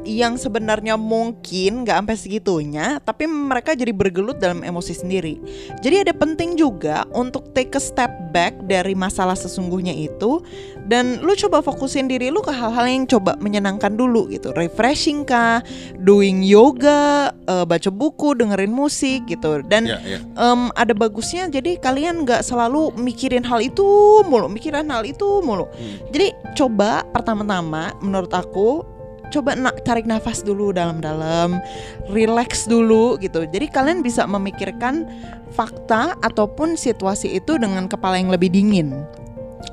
yang 0.04 0.40
sebenarnya 0.40 0.96
mungkin 0.96 1.84
nggak 1.84 1.96
sampai 2.00 2.16
segitunya, 2.16 2.86
tapi 3.04 3.28
mereka 3.28 3.76
jadi 3.76 3.92
bergelut 3.92 4.40
dalam 4.40 4.64
emosi 4.64 4.96
sendiri. 4.96 5.36
Jadi 5.84 6.08
ada 6.08 6.12
penting 6.16 6.56
juga 6.56 7.04
untuk 7.12 7.52
take 7.52 7.76
a 7.76 7.82
step 7.82 8.10
back 8.32 8.56
dari 8.64 8.96
masalah 8.96 9.36
sesungguhnya 9.36 9.92
itu 9.92 10.40
dan 10.88 11.20
lu 11.22 11.36
coba 11.36 11.62
fokusin 11.62 12.10
diri 12.10 12.32
lu 12.34 12.42
ke 12.42 12.50
hal-hal 12.50 12.86
yang 12.88 13.04
coba 13.06 13.36
menyenangkan 13.38 13.94
dulu 13.94 14.26
gitu. 14.32 14.50
Refreshing 14.56 15.22
kah, 15.22 15.62
doing 16.00 16.42
yoga, 16.42 17.30
eh, 17.46 17.64
baca 17.68 17.90
buku, 17.92 18.34
dengerin 18.34 18.72
musik 18.74 19.28
gitu. 19.28 19.62
Dan 19.66 19.86
Ya, 19.86 19.98
ya. 20.02 20.18
em, 20.22 20.70
ada 20.74 20.92
bagusnya 20.96 21.46
jadi 21.46 21.78
kalian 21.78 22.26
nggak 22.26 22.42
selalu 22.42 22.94
mikirin 22.98 23.46
hal 23.46 23.62
itu 23.62 23.84
mulu, 24.26 24.50
mikirin 24.50 24.88
hal 24.90 25.06
itu 25.06 25.42
mulu. 25.44 25.68
Hmm. 25.70 26.10
Jadi 26.10 26.32
coba 26.58 27.06
pertama-tama 27.14 27.94
menurut 28.02 28.30
aku 28.34 28.99
coba 29.30 29.54
na- 29.54 29.74
tarik 29.86 30.04
nafas 30.04 30.42
dulu 30.42 30.74
dalam-dalam, 30.74 31.62
relax 32.10 32.66
dulu 32.66 33.16
gitu. 33.22 33.46
Jadi 33.46 33.70
kalian 33.70 34.02
bisa 34.02 34.26
memikirkan 34.26 35.06
fakta 35.54 36.18
ataupun 36.20 36.74
situasi 36.74 37.38
itu 37.38 37.56
dengan 37.56 37.86
kepala 37.86 38.18
yang 38.18 38.28
lebih 38.28 38.50
dingin. 38.50 39.06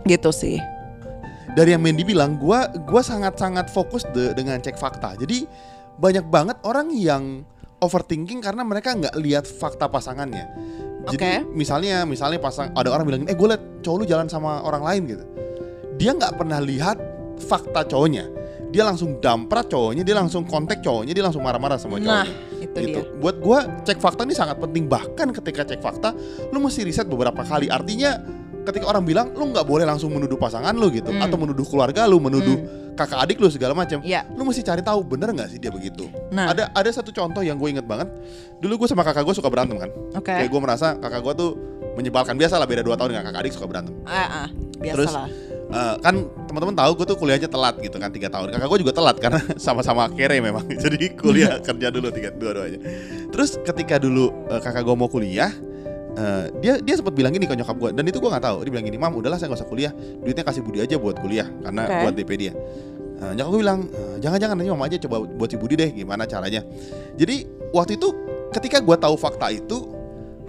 Gitu 0.05 0.31
sih. 0.31 0.57
dari 1.57 1.73
yang 1.73 1.81
Mandy 1.81 2.05
bilang, 2.05 2.37
gua 2.37 2.69
gua 2.85 3.01
sangat-sangat 3.01 3.73
fokus 3.73 4.05
de- 4.13 4.29
dengan 4.37 4.61
cek 4.61 4.77
fakta. 4.77 5.17
Jadi 5.17 5.49
banyak 5.97 6.29
banget 6.29 6.61
orang 6.61 6.93
yang 6.93 7.41
overthinking 7.81 8.45
karena 8.45 8.61
mereka 8.61 8.93
nggak 8.93 9.17
lihat 9.17 9.49
fakta 9.49 9.89
pasangannya. 9.89 10.45
Jadi 11.09 11.17
Oke. 11.17 11.33
misalnya 11.57 12.05
misalnya 12.05 12.37
pasang 12.37 12.69
ada 12.77 12.93
orang 12.93 13.05
bilang, 13.09 13.21
eh 13.25 13.33
gue 13.33 13.47
liat 13.49 13.81
cowok 13.81 13.97
lu 13.97 14.05
jalan 14.05 14.29
sama 14.29 14.61
orang 14.61 14.83
lain 14.85 15.01
gitu. 15.17 15.25
Dia 15.97 16.13
nggak 16.13 16.37
pernah 16.37 16.61
lihat 16.61 17.01
fakta 17.41 17.89
cowoknya. 17.89 18.29
Dia 18.67 18.83
langsung 18.83 19.17
damprat 19.17 19.71
cowoknya, 19.71 20.03
dia 20.03 20.13
langsung 20.13 20.43
kontak 20.43 20.83
cowoknya, 20.83 21.15
dia 21.15 21.23
langsung 21.23 21.39
marah-marah 21.39 21.79
sama 21.79 21.97
Nah, 21.97 22.23
cowoknya. 22.23 22.59
itu 22.59 22.77
gitu. 22.83 22.99
dia. 22.99 23.15
Buat 23.17 23.35
gua 23.39 23.57
cek 23.81 23.97
fakta 23.97 24.27
ini 24.27 24.35
sangat 24.35 24.57
penting. 24.57 24.85
Bahkan 24.85 25.31
ketika 25.33 25.63
cek 25.63 25.79
fakta, 25.79 26.11
lu 26.51 26.59
mesti 26.59 26.83
riset 26.83 27.07
beberapa 27.07 27.41
kali. 27.41 27.67
Artinya 27.67 28.19
ketika 28.63 28.83
orang 28.85 29.07
bilang 29.07 29.31
lu 29.31 29.47
nggak 29.47 29.63
boleh 29.63 29.87
langsung 29.87 30.11
menuduh 30.11 30.35
pasangan 30.35 30.75
lu 30.75 30.91
gitu, 30.91 31.07
Hmm. 31.07 31.23
atau 31.23 31.39
menuduh 31.39 31.63
keluarga 31.63 32.03
lu, 32.03 32.19
menuduh 32.19 32.59
kakak 32.93 33.23
adik 33.23 33.37
lu 33.39 33.47
segala 33.47 33.71
macam. 33.71 34.03
Iya. 34.03 34.27
Lu 34.33 34.43
mesti 34.43 34.59
cari 34.59 34.83
tahu 34.83 34.99
bener 35.05 35.31
nggak 35.31 35.47
sih 35.47 35.59
dia 35.61 35.71
begitu. 35.71 36.09
Nah, 36.33 36.51
Ada 36.51 36.75
ada 36.75 36.89
satu 36.91 37.15
contoh 37.15 37.39
yang 37.39 37.55
gue 37.55 37.69
inget 37.71 37.87
banget. 37.87 38.11
Dulu 38.59 38.83
gue 38.83 38.87
sama 38.89 39.07
kakak 39.07 39.23
gue 39.23 39.35
suka 39.37 39.47
berantem 39.47 39.79
kan. 39.79 39.87
oke. 40.11 40.27
Kayak 40.27 40.49
gue 40.51 40.59
merasa 40.59 40.97
kakak 40.97 41.23
gue 41.23 41.33
tuh 41.39 41.51
menyebalkan 41.95 42.35
biasa 42.35 42.59
lah 42.59 42.65
beda 42.65 42.83
2 42.83 42.93
tahun 42.93 43.09
dengan 43.15 43.23
kakak 43.31 43.41
adik 43.41 43.53
suka 43.55 43.65
berantem. 43.65 43.93
Ah, 44.03 44.45
ah, 44.45 44.47
Terus, 44.77 45.07
biasalah. 45.09 45.29
Eh, 45.67 45.95
kan 45.99 46.15
teman-teman 46.47 46.73
tahu 46.73 46.91
gue 47.03 47.05
tuh 47.13 47.17
kuliahnya 47.19 47.49
telat 47.51 47.75
gitu 47.83 47.97
kan 47.99 48.09
tiga 48.09 48.31
tahun. 48.31 48.55
Kakak 48.55 48.67
gue 48.71 48.79
juga 48.87 48.93
telat 48.95 49.15
karena 49.19 49.39
sama-sama 49.65 50.07
kere 50.09 50.39
memang. 50.39 50.63
Jadi 50.83 51.13
kuliah 51.13 51.59
kerja 51.59 51.87
dulu 51.91 52.07
tiga 52.09 52.31
dua-duanya. 52.31 52.79
Terus 53.29 53.59
ketika 53.61 53.99
dulu 53.99 54.31
eh, 54.47 54.59
kakak 54.63 54.87
gue 54.87 54.95
mau 54.95 55.11
kuliah, 55.11 55.51
eh, 56.15 56.45
dia 56.63 56.79
dia 56.79 56.95
sempat 56.95 57.11
bilang 57.13 57.35
gini 57.35 57.45
ke 57.45 57.53
nyokap 57.53 57.75
gue 57.75 57.89
dan 57.91 58.03
itu 58.07 58.17
gue 58.17 58.29
nggak 58.31 58.45
tahu. 58.47 58.57
Dia 58.63 58.71
bilang 58.71 58.85
gini, 58.87 58.97
mam 58.97 59.13
udahlah 59.13 59.35
saya 59.35 59.51
nggak 59.51 59.61
usah 59.61 59.69
kuliah, 59.69 59.91
duitnya 60.23 60.43
kasih 60.47 60.63
Budi 60.63 60.79
aja 60.81 60.95
buat 60.95 61.19
kuliah 61.19 61.47
karena 61.61 61.83
Oke. 61.85 61.99
buat 62.07 62.13
DP 62.15 62.31
dia. 62.39 62.53
Eh, 63.17 63.31
nyokap 63.35 63.49
gue 63.51 63.59
bilang 63.65 63.79
"Eh, 63.89 64.15
jangan-jangan 64.23 64.55
nanti 64.55 64.69
mama 64.71 64.85
aja 64.87 64.97
coba 65.03 65.25
buat 65.25 65.49
si 65.51 65.57
Budi 65.59 65.75
deh 65.75 65.89
gimana 65.91 66.23
caranya. 66.29 66.61
Jadi 67.17 67.43
waktu 67.75 67.99
itu 67.99 68.13
ketika 68.53 68.79
gue 68.79 68.95
tahu 68.95 69.15
fakta 69.19 69.51
itu 69.51 69.96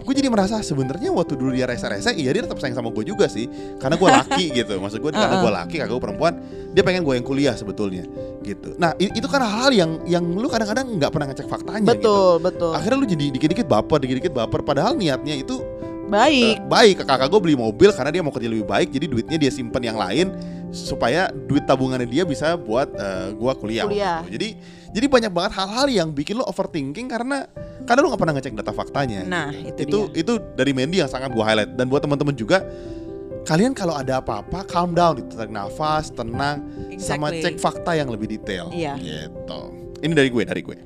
gue 0.08 0.14
jadi 0.24 0.32
merasa 0.32 0.64
sebenarnya 0.64 1.12
waktu 1.12 1.36
dulu 1.36 1.52
dia 1.52 1.68
rese-rese 1.68 2.16
iya 2.16 2.32
dia 2.32 2.48
tetap 2.48 2.56
sayang 2.56 2.80
sama 2.80 2.88
gue 2.88 3.04
juga 3.04 3.28
sih 3.28 3.44
karena 3.76 4.00
gue 4.00 4.08
laki 4.08 4.44
gitu 4.64 4.80
maksud 4.80 5.04
gue 5.04 5.12
karena 5.12 5.36
gue 5.44 5.52
laki 5.52 5.76
kakak 5.84 5.92
gue 5.92 6.00
perempuan 6.00 6.32
dia 6.72 6.80
pengen 6.80 7.04
gue 7.04 7.12
yang 7.20 7.26
kuliah 7.28 7.52
sebetulnya 7.52 8.08
gitu 8.40 8.72
nah 8.80 8.96
itu 8.96 9.28
kan 9.28 9.44
hal 9.44 9.68
yang 9.68 10.00
yang 10.08 10.24
lu 10.24 10.48
kadang-kadang 10.48 10.88
nggak 10.96 11.12
pernah 11.12 11.28
ngecek 11.28 11.44
faktanya 11.44 11.92
gitu 11.92 12.00
Betul, 12.00 12.32
betul. 12.40 12.72
akhirnya 12.72 12.96
lu 12.96 13.04
jadi 13.04 13.24
dikit-dikit 13.36 13.66
baper 13.68 14.00
dikit-dikit 14.00 14.32
baper 14.32 14.64
padahal 14.64 14.96
niatnya 14.96 15.44
itu 15.44 15.60
Baik. 16.08 16.56
eh, 16.56 16.64
baik 16.64 17.04
kakak 17.04 17.28
gue 17.28 17.40
beli 17.44 17.56
mobil 17.60 17.92
karena 17.92 18.08
dia 18.08 18.22
mau 18.24 18.32
kerja 18.32 18.48
lebih 18.48 18.64
baik 18.64 18.88
jadi 18.88 19.04
duitnya 19.12 19.36
dia 19.36 19.52
simpen 19.52 19.84
yang 19.84 20.00
lain 20.00 20.32
supaya 20.72 21.28
duit 21.32 21.68
tabungannya 21.68 22.08
dia 22.08 22.24
bisa 22.24 22.56
buat 22.56 22.88
eh, 22.96 23.28
gua 23.36 23.52
kuliah, 23.56 23.84
Kuliah. 23.88 24.20
itu. 24.24 24.36
jadi 24.40 24.48
jadi 24.88 25.06
banyak 25.06 25.30
banget 25.30 25.52
hal-hal 25.54 25.86
yang 25.86 26.08
bikin 26.10 26.36
lu 26.36 26.44
overthinking 26.44 27.06
karena 27.06 27.44
karena 27.84 28.00
lu 28.00 28.08
nggak 28.08 28.20
pernah 28.20 28.34
ngecek 28.36 28.54
data 28.54 28.72
faktanya 28.72 29.20
Nah, 29.22 29.48
itu, 29.50 29.84
itu 29.84 29.98
dia. 30.08 30.20
itu 30.20 30.32
dari 30.54 30.72
Mandy 30.72 30.98
yang 30.98 31.08
sangat 31.08 31.30
gua 31.30 31.44
highlight 31.46 31.72
dan 31.74 31.86
buat 31.86 32.00
teman-teman 32.00 32.32
juga 32.32 32.64
kalian 33.44 33.72
kalau 33.72 33.92
ada 33.92 34.18
apa-apa 34.18 34.64
calm 34.64 34.92
down 34.92 35.20
tarik 35.26 35.48
nafas 35.48 36.10
tenang 36.10 36.60
sama 36.96 37.32
Exactly. 37.32 37.42
cek 37.42 37.54
fakta 37.56 37.92
yang 37.94 38.08
lebih 38.08 38.28
detail 38.28 38.68
Iya. 38.68 38.96
gitu 38.96 39.60
ini 39.98 40.12
dari 40.12 40.28
gue 40.28 40.42
dari 40.44 40.60
gue 40.60 40.76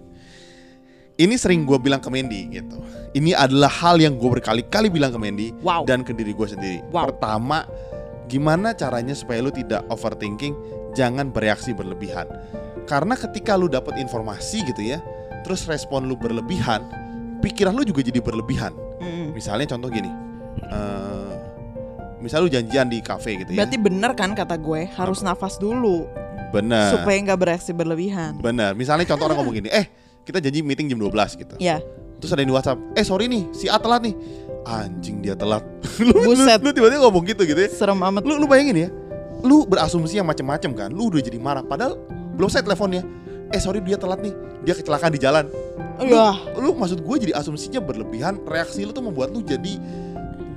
ini 1.15 1.35
sering 1.35 1.63
gue 1.63 1.77
bilang 1.77 1.99
ke 1.99 2.09
Mandy 2.09 2.49
gitu 2.51 2.79
ini 3.13 3.35
adalah 3.35 3.69
hal 3.69 3.99
yang 3.99 4.15
gue 4.15 4.31
berkali-kali 4.31 4.89
bilang 4.89 5.11
ke 5.11 5.19
Mandy 5.19 5.49
Wow. 5.59 5.85
dan 5.85 6.01
ke 6.01 6.11
diri 6.11 6.33
gue 6.33 6.49
sendiri 6.49 6.79
Wow. 6.89 7.11
pertama 7.11 7.67
gimana 8.25 8.73
caranya 8.73 9.13
supaya 9.13 9.43
lu 9.43 9.51
tidak 9.51 9.85
overthinking 9.89 10.55
jangan 10.93 11.29
bereaksi 11.29 11.75
berlebihan 11.75 12.25
karena 12.85 13.15
ketika 13.15 13.55
lu 13.55 13.67
dapat 13.67 13.99
informasi 13.99 14.63
gitu 14.67 14.83
ya 14.83 14.99
terus 15.43 15.67
respon 15.67 16.07
lu 16.07 16.15
berlebihan 16.15 16.83
pikiran 17.43 17.75
lu 17.75 17.83
juga 17.83 18.07
jadi 18.07 18.23
berlebihan. 18.23 18.71
Mm-mm. 19.03 19.35
Misalnya 19.35 19.67
contoh 19.75 19.91
gini, 19.91 20.07
eh 20.71 21.35
misal 22.23 22.47
lu 22.47 22.49
janjian 22.49 22.87
di 22.87 23.03
kafe 23.03 23.43
gitu 23.43 23.51
ya, 23.51 23.67
Berarti 23.67 23.77
bener 23.83 24.15
kan 24.15 24.31
kata 24.31 24.55
gue 24.55 24.87
harus 24.95 25.27
nafas 25.27 25.59
dulu. 25.59 26.07
Benar, 26.55 26.95
supaya 26.95 27.17
nggak 27.19 27.41
bereaksi 27.41 27.75
berlebihan. 27.75 28.39
benar. 28.39 28.79
Misalnya 28.79 29.09
contoh 29.11 29.27
orang 29.27 29.43
ngomong 29.43 29.59
gini, 29.59 29.73
eh 29.83 29.91
kita 30.23 30.39
janji 30.39 30.63
meeting 30.63 30.87
jam 30.87 31.03
12 31.03 31.11
gitu, 31.43 31.55
Ya, 31.59 31.83
terus 32.23 32.31
ada 32.31 32.47
yang 32.47 32.53
di 32.53 32.57
WhatsApp, 32.61 32.79
eh 32.95 33.03
sorry 33.03 33.27
nih 33.27 33.51
si 33.51 33.67
A 33.67 33.81
telat 33.83 34.07
nih, 34.07 34.15
anjing 34.63 35.19
dia 35.19 35.35
telat, 35.35 35.67
lu, 35.99 36.15
lu, 36.15 36.31
Buset. 36.39 36.63
lu 36.63 36.71
tiba-tiba 36.71 37.03
ngomong 37.03 37.27
gitu 37.27 37.43
gitu 37.43 37.59
ya, 37.59 37.67
serem 37.75 37.99
amat. 37.99 38.23
lu 38.23 38.39
lu 38.39 38.47
bayangin 38.47 38.87
ya, 38.87 38.89
lu 39.43 39.67
berasumsi 39.67 40.23
yang 40.23 40.29
macam-macam 40.31 40.71
kan, 40.79 40.89
lu 40.95 41.11
udah 41.11 41.25
jadi 41.25 41.43
marah, 41.43 41.65
padahal 41.67 41.99
belum 42.35 42.49
saya 42.49 42.63
teleponnya, 42.65 43.03
eh 43.53 43.61
sorry 43.61 43.81
dia 43.85 44.01
telat 44.01 44.21
nih, 44.21 44.35
dia 44.65 44.75
kecelakaan 44.77 45.13
di 45.13 45.21
jalan, 45.21 45.47
Ya, 46.03 46.35
lu 46.59 46.75
maksud 46.75 47.05
gue 47.05 47.17
jadi 47.29 47.33
asumsinya 47.37 47.79
berlebihan, 47.79 48.43
reaksi 48.49 48.83
lu 48.83 48.91
tuh 48.91 49.05
membuat 49.05 49.31
lu 49.31 49.45
jadi 49.45 49.79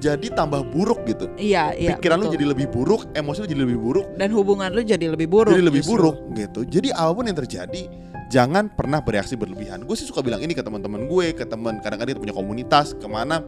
jadi 0.02 0.28
tambah 0.38 0.62
buruk 0.70 1.02
gitu. 1.10 1.26
iya, 1.40 1.74
iya. 1.74 1.98
pikiran 1.98 2.22
lu 2.22 2.30
betul. 2.30 2.36
jadi 2.38 2.46
lebih 2.54 2.68
buruk, 2.70 3.02
emosi 3.18 3.46
lu 3.46 3.48
jadi 3.50 3.62
lebih 3.66 3.80
buruk, 3.82 4.06
dan 4.20 4.30
hubungan 4.34 4.70
lu 4.70 4.82
jadi 4.86 5.06
lebih 5.10 5.28
buruk. 5.30 5.54
jadi 5.54 5.66
lebih 5.66 5.82
justru. 5.82 5.98
buruk 5.98 6.16
gitu. 6.38 6.60
Jadi 6.68 6.94
apa 6.94 7.12
pun 7.16 7.26
yang 7.26 7.38
terjadi, 7.38 7.84
jangan 8.30 8.70
pernah 8.70 9.02
bereaksi 9.02 9.34
berlebihan. 9.34 9.82
Gue 9.86 9.96
sih 9.98 10.06
suka 10.06 10.22
bilang 10.22 10.42
ini 10.46 10.54
ke 10.54 10.62
teman-teman 10.62 11.10
gue, 11.10 11.34
ke 11.34 11.46
teman 11.48 11.82
kadang-kadang 11.82 12.22
punya 12.22 12.36
komunitas 12.36 12.94
ke 12.94 13.08
mana. 13.10 13.42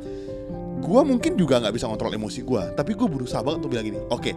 Gue 0.81 1.01
mungkin 1.05 1.38
juga 1.38 1.62
nggak 1.62 1.74
bisa 1.77 1.86
kontrol 1.89 2.13
emosi 2.13 2.41
gue, 2.41 2.63
tapi 2.74 2.93
gue 2.93 3.05
berusaha 3.05 3.41
banget 3.41 3.65
untuk 3.65 3.72
bilang 3.77 3.88
ini. 3.93 4.00
Oke, 4.10 4.34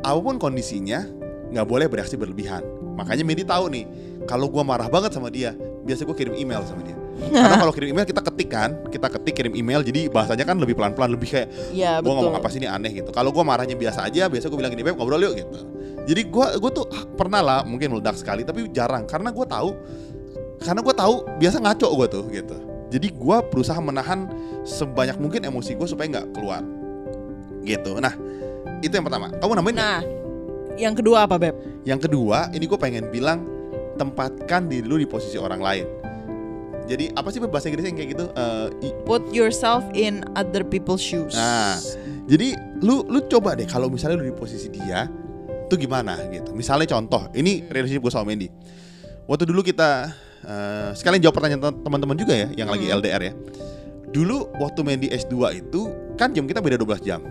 apa 0.00 0.18
pun 0.20 0.40
kondisinya, 0.40 1.04
nggak 1.52 1.66
boleh 1.68 1.86
bereaksi 1.88 2.16
berlebihan. 2.16 2.64
Makanya 2.94 3.24
Medi 3.24 3.42
tahu 3.42 3.72
nih, 3.72 3.84
kalau 4.28 4.46
gue 4.48 4.62
marah 4.62 4.88
banget 4.88 5.14
sama 5.16 5.28
dia, 5.32 5.56
biasa 5.84 6.04
gue 6.04 6.16
kirim 6.16 6.34
email 6.36 6.62
sama 6.64 6.82
dia. 6.84 6.96
Karena 7.32 7.56
kalau 7.60 7.72
kirim 7.72 7.94
email 7.94 8.06
kita 8.08 8.22
ketik 8.24 8.48
kan, 8.50 8.70
kita 8.90 9.06
ketik 9.06 9.34
kirim 9.36 9.54
email, 9.54 9.80
jadi 9.84 10.10
bahasanya 10.10 10.44
kan 10.48 10.56
lebih 10.58 10.74
pelan-pelan, 10.74 11.14
lebih 11.14 11.28
kayak 11.30 11.48
Iya, 11.70 12.02
gue 12.02 12.12
ngomong 12.12 12.34
apa 12.36 12.48
sih 12.50 12.58
ini 12.58 12.68
aneh 12.68 12.90
gitu. 12.90 13.14
Kalau 13.14 13.30
gue 13.30 13.44
marahnya 13.44 13.78
biasa 13.78 14.08
aja, 14.08 14.26
biasa 14.26 14.50
gue 14.50 14.58
bilang 14.58 14.72
gini 14.74 14.82
beb 14.82 14.98
ngobrol 14.98 15.22
yuk 15.22 15.38
gitu. 15.38 15.58
Jadi 16.02 16.22
gue 16.26 16.46
gue 16.58 16.70
tuh 16.74 16.84
ah, 16.90 17.06
pernah 17.06 17.40
lah 17.40 17.58
mungkin 17.62 17.94
meledak 17.94 18.18
sekali, 18.18 18.42
tapi 18.42 18.66
jarang 18.74 19.06
karena 19.06 19.30
gue 19.30 19.46
tahu 19.46 19.70
karena 20.62 20.80
gue 20.80 20.94
tahu 20.94 21.14
biasa 21.42 21.56
ngaco 21.58 21.88
gue 21.98 22.08
tuh 22.08 22.24
gitu 22.30 22.56
jadi 22.92 23.08
gue 23.10 23.36
berusaha 23.50 23.78
menahan 23.82 24.30
sebanyak 24.62 25.18
mungkin 25.18 25.42
emosi 25.42 25.74
gue 25.74 25.88
supaya 25.90 26.06
nggak 26.08 26.26
keluar 26.36 26.62
gitu 27.66 27.98
nah 27.98 28.14
itu 28.82 28.92
yang 28.94 29.06
pertama 29.06 29.30
kamu 29.38 29.52
namain 29.58 29.74
nggak? 29.74 29.86
Nah, 29.86 30.00
yang 30.74 30.92
kedua 30.92 31.24
apa 31.24 31.36
beb? 31.36 31.54
yang 31.82 31.96
kedua 31.96 32.48
ini 32.50 32.64
gue 32.64 32.76
pengen 32.76 33.08
bilang 33.08 33.44
tempatkan 33.94 34.66
diri 34.66 34.82
lu 34.82 34.96
di 34.96 35.04
posisi 35.04 35.36
orang 35.36 35.58
lain 35.58 35.86
jadi 36.82 37.14
apa 37.14 37.30
sih 37.30 37.38
bahasa 37.38 37.66
Inggrisnya 37.66 37.90
yang 37.90 37.98
kayak 37.98 38.10
gitu 38.10 38.24
i- 38.80 38.96
Put 39.02 39.30
yourself 39.30 39.86
in 39.92 40.26
other 40.32 40.62
people's 40.62 40.98
shoes. 40.98 41.30
Nah, 41.30 41.78
jadi 42.26 42.58
lu 42.80 43.06
lu 43.06 43.22
coba 43.28 43.54
deh 43.54 43.64
kalau 43.64 43.86
misalnya 43.86 44.18
lu 44.18 44.26
di 44.26 44.34
posisi 44.34 44.66
dia 44.66 45.06
tuh 45.70 45.78
gimana 45.78 46.18
gitu. 46.28 46.50
Misalnya 46.50 46.90
contoh, 46.90 47.30
ini 47.32 47.62
relationship 47.64 48.02
gue 48.02 48.10
sama 48.10 48.26
Mandy. 48.26 48.50
Waktu 49.24 49.46
dulu 49.46 49.62
kita 49.62 50.10
eh, 50.42 50.90
sekalian 50.92 51.22
jawab 51.22 51.38
pertanyaan 51.38 51.62
te- 51.62 51.80
teman-teman 51.80 52.18
juga 52.18 52.34
ya 52.34 52.48
yang 52.52 52.66
lagi 52.66 52.84
Hmm. 52.84 52.98
LDR 52.98 53.22
ya. 53.22 53.32
Dulu 54.10 54.36
waktu 54.58 54.80
Mandy 54.82 55.06
S2 55.08 55.34
itu 55.56 55.80
kan 56.14 56.34
jam 56.34 56.44
kita 56.44 56.58
beda 56.58 56.74
12 56.76 56.98
jam. 57.00 57.22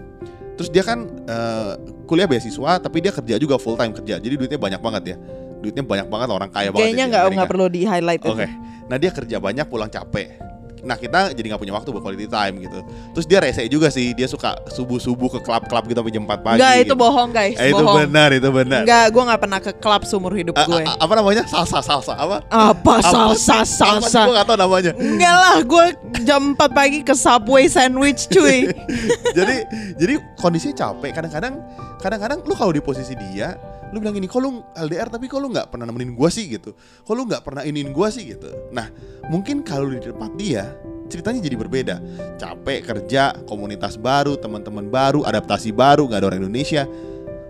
Terus 0.61 0.69
dia 0.69 0.85
kan 0.85 1.09
eh, 1.25 1.71
kuliah 2.05 2.29
beasiswa 2.29 2.77
tapi 2.77 3.01
dia 3.01 3.09
kerja 3.09 3.41
juga 3.41 3.57
full 3.57 3.73
time 3.73 3.97
kerja. 3.97 4.21
Jadi 4.21 4.37
duitnya 4.37 4.61
banyak 4.61 4.77
banget 4.77 5.03
ya. 5.09 5.17
Duitnya 5.57 5.81
banyak 5.81 6.05
banget 6.05 6.29
orang 6.29 6.49
kaya 6.53 6.69
banget. 6.69 6.85
Kayaknya 6.85 7.05
ya 7.05 7.09
nggak 7.09 7.23
nggak 7.33 7.49
perlu 7.49 7.65
di 7.65 7.81
highlight. 7.89 8.21
Oke. 8.21 8.45
Nah 8.85 8.97
dia 9.01 9.09
kerja 9.09 9.41
banyak 9.41 9.65
pulang 9.65 9.89
capek. 9.89 10.37
Nah 10.81 10.97
kita 10.97 11.29
jadi 11.31 11.45
nggak 11.53 11.61
punya 11.61 11.73
waktu 11.77 11.89
buat 11.89 12.01
quality 12.01 12.25
time 12.25 12.55
gitu. 12.59 12.79
Terus 13.13 13.25
dia 13.29 13.39
rese 13.39 13.61
juga 13.69 13.87
sih. 13.87 14.11
Dia 14.11 14.25
suka 14.25 14.57
subuh 14.69 14.97
subuh 14.97 15.29
ke 15.29 15.39
klub-klub 15.39 15.83
gitu 15.85 15.97
sampai 16.01 16.13
jam 16.13 16.23
4 16.25 16.41
pagi. 16.41 16.57
Enggak, 16.57 16.73
itu 16.73 16.83
gitu. 16.83 16.95
bohong 16.97 17.29
guys, 17.29 17.57
Eh, 17.57 17.69
itu 17.69 17.77
bohong. 17.77 17.97
benar, 18.01 18.29
itu 18.33 18.49
benar. 18.49 18.81
Enggak, 18.81 19.05
gue 19.09 19.23
nggak 19.29 19.41
pernah 19.41 19.59
ke 19.61 19.71
klub 19.77 20.01
seumur 20.03 20.33
hidup 20.33 20.55
A- 20.57 20.65
gue. 20.65 20.81
a- 20.81 20.97
apa 20.97 21.13
namanya? 21.13 21.43
Salsa, 21.45 21.79
salsa. 21.79 22.13
Apa? 22.17 22.37
Apa 22.47 22.95
salsa 22.99 23.61
salsa? 23.61 24.25
Gue 24.25 24.33
gak 24.33 24.47
tau 24.47 24.57
namanya. 24.57 24.91
Enggak 24.97 25.35
lah, 25.37 25.57
gue 25.61 25.85
jam 26.21 26.41
4 26.53 26.71
pagi 26.73 26.99
ke 27.01 27.13
Subway 27.13 27.69
sandwich 27.69 28.25
cuy. 28.27 28.69
jadi 29.37 29.55
jadi 29.95 30.13
kondisinya 30.35 30.75
capek. 30.75 31.11
Kadang-kadang 31.13 31.53
kadang-kadang 32.01 32.39
lu 32.41 32.53
kalau 32.53 32.73
di 32.73 32.81
posisi 32.81 33.13
dia, 33.13 33.53
lu 33.91 33.99
bilang 33.99 34.15
gini, 34.15 34.27
kok 34.27 34.39
lu 34.39 34.63
LDR 34.75 35.11
tapi 35.11 35.27
kok 35.27 35.39
lu 35.43 35.51
nggak 35.51 35.71
pernah 35.71 35.85
nemenin 35.87 36.15
gua 36.15 36.31
sih 36.31 36.47
gitu. 36.47 36.71
Kok 37.03 37.13
lu 37.13 37.27
nggak 37.27 37.43
pernah 37.43 37.63
iniin 37.67 37.91
gua 37.91 38.07
sih 38.07 38.23
gitu. 38.23 38.47
Nah, 38.71 38.87
mungkin 39.27 39.61
kalau 39.61 39.91
di 39.91 39.99
tempat 39.99 40.31
dia 40.39 40.71
ceritanya 41.11 41.43
jadi 41.43 41.55
berbeda. 41.59 41.95
Capek 42.39 42.87
kerja, 42.87 43.35
komunitas 43.43 43.99
baru, 43.99 44.39
teman-teman 44.39 44.87
baru, 44.87 45.27
adaptasi 45.27 45.75
baru, 45.75 46.07
nggak 46.07 46.23
ada 46.23 46.27
orang 46.31 46.47
Indonesia. 46.47 46.87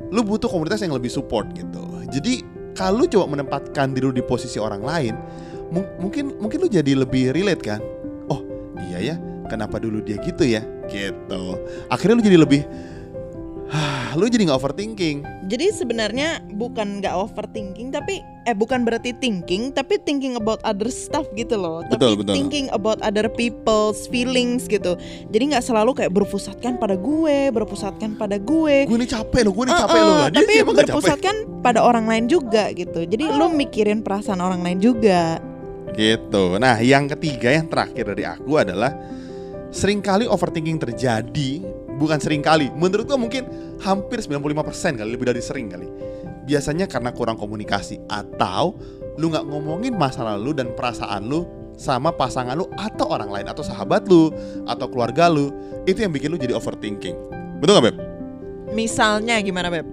Lu 0.10 0.26
butuh 0.26 0.50
komunitas 0.50 0.82
yang 0.82 0.98
lebih 0.98 1.14
support 1.14 1.46
gitu. 1.54 1.86
Jadi 2.10 2.42
kalau 2.74 3.06
coba 3.06 3.38
menempatkan 3.38 3.94
diri 3.94 4.10
di 4.12 4.26
posisi 4.26 4.58
orang 4.58 4.82
lain, 4.82 5.16
mu- 5.70 5.88
mungkin 6.02 6.36
mungkin 6.42 6.66
lu 6.66 6.68
jadi 6.68 6.98
lebih 6.98 7.32
relate 7.32 7.62
kan. 7.62 7.80
Oh 8.28 8.42
iya 8.90 9.14
ya, 9.14 9.16
kenapa 9.48 9.78
dulu 9.78 10.02
dia 10.02 10.18
gitu 10.20 10.44
ya? 10.44 10.66
Gitu. 10.90 11.44
Akhirnya 11.88 12.20
lu 12.20 12.24
jadi 12.26 12.40
lebih, 12.42 12.66
lu 14.20 14.28
jadi 14.28 14.52
nggak 14.52 14.60
overthinking. 14.60 15.24
Jadi 15.48 15.72
sebenarnya 15.72 16.44
bukan 16.56 17.00
nggak 17.00 17.16
overthinking 17.16 17.92
tapi 17.92 18.20
eh 18.44 18.52
bukan 18.52 18.84
berarti 18.84 19.16
thinking 19.16 19.72
tapi 19.72 19.96
thinking 20.02 20.36
about 20.36 20.60
other 20.64 20.92
stuff 20.92 21.24
gitu 21.34 21.56
loh. 21.56 21.80
Betul, 21.88 22.16
tapi 22.16 22.20
betul. 22.20 22.34
thinking 22.36 22.68
about 22.76 23.00
other 23.00 23.32
people's 23.32 24.12
feelings 24.12 24.68
gitu. 24.68 25.00
Jadi 25.32 25.56
nggak 25.56 25.64
selalu 25.64 25.96
kayak 25.96 26.12
berpusatkan 26.12 26.76
pada 26.76 27.00
gue, 27.00 27.48
berpusatkan 27.50 28.20
pada 28.20 28.36
gue. 28.36 28.88
Gue 28.88 28.98
ini 29.00 29.08
capek 29.08 29.48
loh, 29.48 29.54
gue 29.56 29.66
ini 29.68 29.74
Eh, 29.74 29.80
capek 29.80 29.96
eh, 29.96 30.04
loh. 30.04 30.16
Dia, 30.20 30.36
tapi 30.36 30.52
dia 30.52 30.62
nggak 30.62 30.68
capek. 30.68 30.84
berpusatkan 30.92 31.36
pada 31.64 31.80
orang 31.80 32.06
lain 32.12 32.26
juga 32.28 32.64
gitu. 32.76 33.08
Jadi 33.08 33.24
lu 33.24 33.48
mikirin 33.52 34.04
perasaan 34.04 34.44
orang 34.44 34.60
lain 34.62 34.84
juga. 34.84 35.40
Gitu. 35.92 36.56
Nah, 36.56 36.80
yang 36.80 37.08
ketiga 37.08 37.52
yang 37.52 37.68
terakhir 37.68 38.04
dari 38.16 38.24
aku 38.24 38.56
adalah 38.56 38.96
sering 39.72 40.00
kali 40.00 40.24
overthinking 40.24 40.80
terjadi, 40.80 41.64
bukan 42.02 42.18
sering 42.18 42.42
kali. 42.42 42.74
Menurut 42.74 43.06
gua 43.06 43.22
mungkin 43.22 43.46
hampir 43.86 44.18
95% 44.26 44.98
kali 44.98 45.10
lebih 45.14 45.30
dari 45.30 45.42
sering 45.42 45.70
kali. 45.70 45.86
Biasanya 46.50 46.90
karena 46.90 47.14
kurang 47.14 47.38
komunikasi 47.38 48.02
atau 48.10 48.74
lu 49.22 49.30
nggak 49.30 49.46
ngomongin 49.46 49.94
masa 49.94 50.26
lalu 50.26 50.58
dan 50.58 50.74
perasaan 50.74 51.30
lu 51.30 51.46
sama 51.78 52.10
pasangan 52.10 52.58
lu 52.58 52.66
atau 52.74 53.06
orang 53.14 53.30
lain 53.30 53.48
atau 53.48 53.62
sahabat 53.62 54.10
lu 54.10 54.34
atau 54.66 54.90
keluarga 54.90 55.30
lu. 55.30 55.54
Itu 55.86 56.02
yang 56.02 56.10
bikin 56.10 56.34
lu 56.34 56.38
jadi 56.42 56.58
overthinking. 56.58 57.14
Betul 57.62 57.78
nggak, 57.78 57.86
Beb? 57.94 57.98
Misalnya 58.72 59.36
gimana 59.44 59.68
beb? 59.68 59.84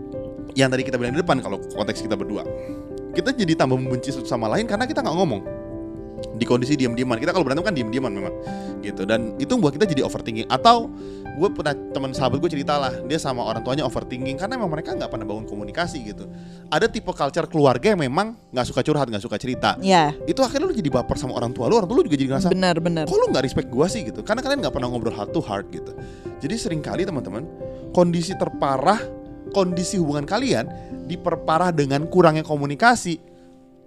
Yang 0.55 0.68
tadi 0.79 0.83
kita 0.87 0.97
bilang 0.97 1.12
di 1.12 1.21
depan 1.21 1.42
kalau 1.42 1.59
konteks 1.75 1.99
kita 1.99 2.14
berdua. 2.14 2.47
Kita 3.11 3.35
jadi 3.35 3.59
tambah 3.59 3.75
membenci 3.75 4.14
satu 4.14 4.31
sama 4.31 4.47
lain 4.47 4.71
karena 4.71 4.87
kita 4.87 5.03
nggak 5.03 5.16
ngomong 5.18 5.42
di 6.38 6.44
kondisi 6.46 6.78
diam-diaman 6.78 7.18
kita 7.18 7.35
kalau 7.35 7.44
berantem 7.46 7.66
kan 7.66 7.74
diam-diaman 7.74 8.12
memang 8.14 8.35
gitu. 8.83 9.02
Dan 9.04 9.35
itu 9.42 9.50
membuat 9.59 9.78
kita 9.78 9.87
jadi 9.90 10.02
overthinking. 10.07 10.46
Atau 10.46 10.90
gue 11.38 11.48
pernah 11.54 11.74
teman 11.94 12.11
sahabat 12.11 12.42
gue 12.42 12.50
cerita 12.50 12.74
lah 12.78 12.90
dia 13.07 13.18
sama 13.18 13.46
orang 13.46 13.62
tuanya 13.62 13.87
overthinking 13.87 14.35
karena 14.38 14.59
memang 14.59 14.74
mereka 14.74 14.94
nggak 14.98 15.11
pernah 15.11 15.26
bangun 15.26 15.46
komunikasi 15.46 16.02
gitu. 16.02 16.26
Ada 16.70 16.90
tipe 16.90 17.11
culture 17.14 17.46
keluarga 17.46 17.94
yang 17.94 18.00
memang 18.02 18.35
nggak 18.50 18.66
suka 18.66 18.83
curhat 18.83 19.07
nggak 19.07 19.22
suka 19.22 19.38
cerita. 19.38 19.78
Ya, 19.78 20.14
itu 20.26 20.42
akhirnya 20.42 20.66
lu 20.66 20.74
jadi 20.74 20.90
baper 20.90 21.14
sama 21.14 21.38
orang 21.38 21.54
tua 21.54 21.70
lu 21.70 21.78
orang 21.78 21.88
tua 21.88 22.02
lu 22.02 22.04
juga 22.07 22.18
jadi 22.18 22.28
ngerasa 22.35 22.48
benar-benar. 22.50 23.04
kok 23.07 23.16
lu 23.18 23.26
nggak 23.31 23.44
respect 23.46 23.68
gue 23.70 23.87
sih? 23.87 24.02
Gitu. 24.11 24.20
Karena 24.26 24.42
kalian 24.42 24.59
nggak 24.66 24.74
pernah 24.74 24.88
ngobrol 24.90 25.14
heart 25.14 25.31
to 25.31 25.40
heart 25.42 25.70
gitu. 25.70 25.94
Jadi 26.42 26.54
sering 26.59 26.83
kali 26.83 27.07
teman-teman 27.07 27.46
kondisi 27.94 28.35
terparah 28.35 28.98
kondisi 29.52 29.96
hubungan 29.96 30.28
kalian 30.28 30.68
diperparah 31.09 31.72
dengan 31.72 32.04
kurangnya 32.04 32.44
komunikasi 32.44 33.16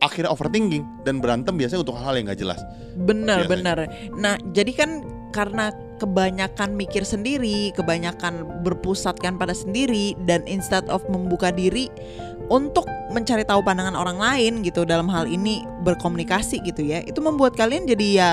akhirnya 0.02 0.34
overthinking 0.34 0.84
dan 1.06 1.22
berantem 1.22 1.54
biasanya 1.56 1.86
untuk 1.86 1.96
hal-hal 1.98 2.18
yang 2.18 2.26
nggak 2.30 2.42
jelas 2.42 2.62
Benar, 3.00 3.48
benar. 3.48 3.88
Nah, 4.20 4.36
jadi 4.52 4.72
kan 4.76 4.90
karena 5.32 5.72
kebanyakan 6.02 6.76
mikir 6.76 7.08
sendiri, 7.08 7.72
kebanyakan 7.72 8.44
berpusatkan 8.68 9.40
pada 9.40 9.56
sendiri 9.56 10.18
dan 10.28 10.44
instead 10.44 10.84
of 10.92 11.00
membuka 11.08 11.56
diri 11.56 11.88
untuk 12.52 12.84
mencari 13.16 13.48
tahu 13.48 13.64
pandangan 13.64 13.96
orang 13.96 14.20
lain 14.20 14.60
gitu 14.60 14.84
dalam 14.84 15.08
hal 15.08 15.24
ini 15.24 15.64
berkomunikasi 15.88 16.60
gitu 16.68 16.84
ya. 16.84 17.00
Itu 17.08 17.24
membuat 17.24 17.56
kalian 17.56 17.88
jadi 17.88 18.08
ya 18.12 18.30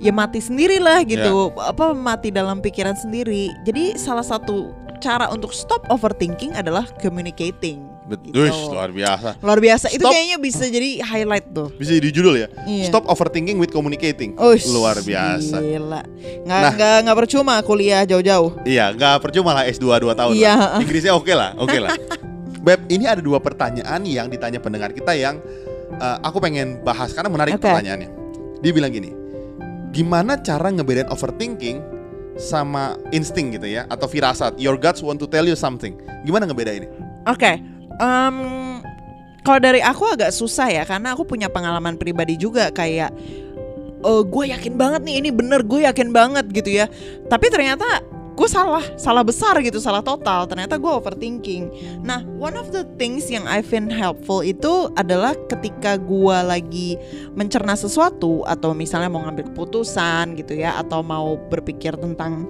ya 0.00 0.12
mati 0.14 0.40
sendirilah 0.40 1.04
gitu. 1.04 1.52
Apa 1.60 1.92
mati 1.92 2.32
dalam 2.32 2.64
pikiran 2.64 2.96
sendiri. 2.96 3.52
Jadi 3.68 4.00
salah 4.00 4.24
satu 4.24 4.72
cara 5.04 5.28
untuk 5.28 5.52
stop 5.52 5.84
overthinking 5.92 6.56
adalah 6.56 6.88
communicating. 7.02 7.84
Betul 8.08 8.48
Gitu. 8.48 8.72
luar 8.72 8.88
biasa 8.88 9.36
Luar 9.38 9.58
biasa. 9.58 9.86
Itu 9.88 10.00
Stop. 10.00 10.10
kayaknya 10.10 10.36
bisa 10.38 10.64
jadi 10.64 10.90
highlight 10.98 11.46
tuh. 11.50 11.68
bisa 11.72 11.92
jadi 11.92 12.08
judul 12.08 12.34
ya 12.34 12.48
Iya. 12.64 12.88
stop 12.88 13.04
overthinking 13.04 13.56
with 13.56 13.68
communicating 13.68 14.32
Ush, 14.34 14.64
luar 14.66 14.96
biasa 14.98 15.60
Gila. 15.60 16.00
Nggak, 16.42 16.58
Nah. 16.58 16.72
nggak, 16.72 16.96
nggak 17.04 17.16
percuma 17.18 17.54
kuliah 17.60 18.02
jauh-jauh. 18.02 18.56
iya 18.64 18.90
nggak 18.90 19.20
percuma 19.20 19.52
lah 19.52 19.64
S2 19.64 19.84
2 19.84 20.12
tahun 20.14 20.32
Iya. 20.32 20.54
lah. 20.56 20.80
Inggrisnya 20.80 21.12
oke 21.12 21.30
lah 21.30 21.52
oke 21.54 21.76
lah 21.76 21.92
Beb 22.64 22.88
ini 22.88 23.04
ada 23.04 23.20
dua 23.20 23.38
pertanyaan 23.38 24.02
yang 24.02 24.26
ditanya 24.26 24.58
pendengar 24.58 24.90
kita 24.90 25.12
yang 25.12 25.38
eh, 25.90 26.16
aku 26.20 26.36
pengen 26.38 26.80
bahas 26.82 27.12
karena 27.12 27.28
menarik 27.28 27.54
Oke. 27.54 27.64
pertanyaannya 27.64 28.08
dia 28.58 28.72
bilang 28.72 28.90
gini 28.90 29.12
gimana 29.88 30.36
cara 30.36 30.68
ngebedain 30.68 31.06
overthinking 31.06 31.80
sama 32.36 32.94
insting 33.08 33.50
gitu 33.50 33.66
ya 33.66 33.82
atau 33.86 34.06
firasat 34.06 34.54
your 34.56 34.74
guts 34.74 35.00
want 35.00 35.16
to 35.16 35.26
tell 35.26 35.42
you 35.42 35.54
something 35.54 35.96
gimana 36.22 36.44
ngebedain 36.44 36.82
ini 36.82 36.88
Oke. 37.24 37.60
Em, 37.98 38.36
kalau 39.44 39.60
dari 39.62 39.80
aku 39.82 40.04
agak 40.08 40.34
susah 40.34 40.70
ya 40.70 40.82
karena 40.88 41.14
aku 41.14 41.26
punya 41.26 41.52
pengalaman 41.52 41.96
pribadi 41.96 42.36
juga 42.38 42.70
kayak 42.74 43.10
eh 43.98 44.22
gue 44.22 44.44
yakin 44.54 44.78
banget 44.78 45.02
nih 45.02 45.18
ini 45.18 45.30
bener 45.34 45.66
gue 45.66 45.82
yakin 45.82 46.14
banget 46.14 46.46
gitu 46.54 46.70
ya. 46.70 46.86
Tapi 47.26 47.46
ternyata 47.50 47.84
gue 48.38 48.46
salah, 48.46 48.86
salah 48.94 49.26
besar 49.26 49.58
gitu, 49.66 49.82
salah 49.82 49.98
total. 49.98 50.46
Ternyata 50.46 50.78
gue 50.78 50.86
overthinking. 50.86 51.64
Nah, 52.06 52.22
one 52.38 52.54
of 52.54 52.70
the 52.70 52.86
things 52.94 53.26
yang 53.26 53.42
I 53.50 53.66
find 53.66 53.90
helpful 53.90 54.46
itu 54.46 54.94
adalah 54.94 55.34
ketika 55.50 55.98
gue 55.98 56.38
lagi 56.46 56.94
mencerna 57.34 57.74
sesuatu 57.74 58.46
atau 58.46 58.70
misalnya 58.78 59.10
mau 59.10 59.26
ngambil 59.26 59.50
keputusan 59.50 60.38
gitu 60.38 60.54
ya, 60.54 60.78
atau 60.78 61.02
mau 61.02 61.34
berpikir 61.50 61.98
tentang 61.98 62.46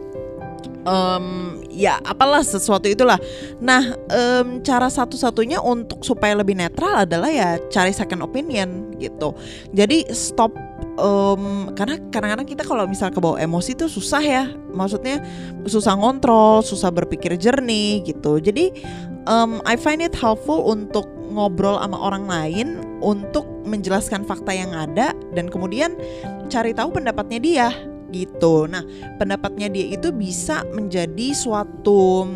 em, 0.89 1.27
ya 1.69 2.01
apalah 2.01 2.41
sesuatu 2.41 2.89
itulah. 2.89 3.21
Nah, 3.61 3.95
em, 4.09 4.65
cara 4.65 4.89
satu-satunya 4.89 5.61
untuk 5.61 6.03
supaya 6.03 6.33
lebih 6.33 6.57
netral 6.57 7.05
adalah 7.05 7.29
ya 7.29 7.61
cari 7.69 7.93
second 7.93 8.25
opinion 8.25 8.97
gitu. 8.97 9.37
Jadi 9.77 10.09
stop 10.17 10.57
em, 10.97 11.73
karena 11.77 12.01
kadang-kadang 12.09 12.49
kita 12.49 12.63
kalau 12.65 12.89
misal 12.89 13.13
kebawa 13.13 13.37
emosi 13.39 13.77
itu 13.77 13.87
susah 13.87 14.23
ya. 14.25 14.45
Maksudnya 14.73 15.21
susah 15.69 15.95
ngontrol, 16.01 16.65
susah 16.65 16.89
berpikir 16.89 17.37
jernih 17.37 18.03
gitu. 18.09 18.41
Jadi 18.41 18.73
em, 19.29 19.61
I 19.69 19.77
find 19.77 20.01
it 20.01 20.17
helpful 20.17 20.65
untuk 20.65 21.05
ngobrol 21.29 21.77
sama 21.77 22.01
orang 22.01 22.25
lain 22.25 22.81
untuk 23.05 23.45
menjelaskan 23.69 24.25
fakta 24.25 24.51
yang 24.57 24.73
ada 24.73 25.13
dan 25.37 25.47
kemudian 25.53 25.93
cari 26.49 26.73
tahu 26.73 26.97
pendapatnya 26.97 27.39
dia 27.39 27.69
gitu. 28.11 28.67
Nah, 28.67 28.83
pendapatnya 29.17 29.69
dia 29.69 29.93
itu 29.93 30.11
bisa 30.11 30.65
menjadi 30.71 31.33
suatu 31.33 32.27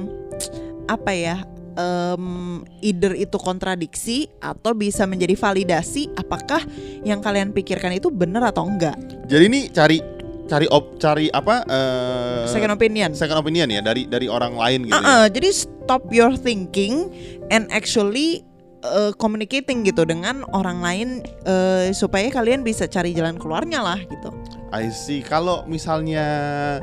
apa 0.87 1.11
ya 1.15 1.37
em, 1.75 2.61
either 2.83 3.15
itu 3.15 3.39
kontradiksi 3.39 4.29
atau 4.39 4.75
bisa 4.75 5.07
menjadi 5.07 5.33
validasi 5.35 6.11
apakah 6.19 6.61
yang 7.03 7.23
kalian 7.23 7.51
pikirkan 7.51 7.97
itu 7.97 8.13
benar 8.13 8.45
atau 8.51 8.67
enggak. 8.69 8.99
Jadi 9.31 9.45
ini 9.49 9.61
cari 9.73 9.99
cari 10.43 10.67
op, 10.69 11.01
cari 11.01 11.33
apa 11.33 11.65
eh, 11.65 12.45
Second 12.51 12.77
opinion. 12.77 13.11
second 13.17 13.41
opinion 13.41 13.73
ya 13.73 13.81
dari 13.81 14.05
dari 14.05 14.29
orang 14.29 14.53
lain 14.59 14.91
gitu. 14.91 14.93
ya. 14.93 15.01
Uh-uh, 15.01 15.27
jadi 15.33 15.49
stop 15.55 16.03
your 16.13 16.35
thinking 16.37 17.09
and 17.49 17.65
actually 17.73 18.45
uh, 18.83 19.13
communicating 19.17 19.87
gitu 19.87 20.03
dengan 20.07 20.43
orang 20.53 20.83
lain 20.83 21.09
uh, 21.47 21.89
supaya 21.95 22.29
kalian 22.29 22.63
bisa 22.63 22.87
cari 22.87 23.15
jalan 23.15 23.39
keluarnya 23.39 23.81
lah 23.83 23.99
gitu. 23.99 24.31
I 24.73 24.89
see. 24.89 25.21
Kalau 25.21 25.69
misalnya 25.69 26.25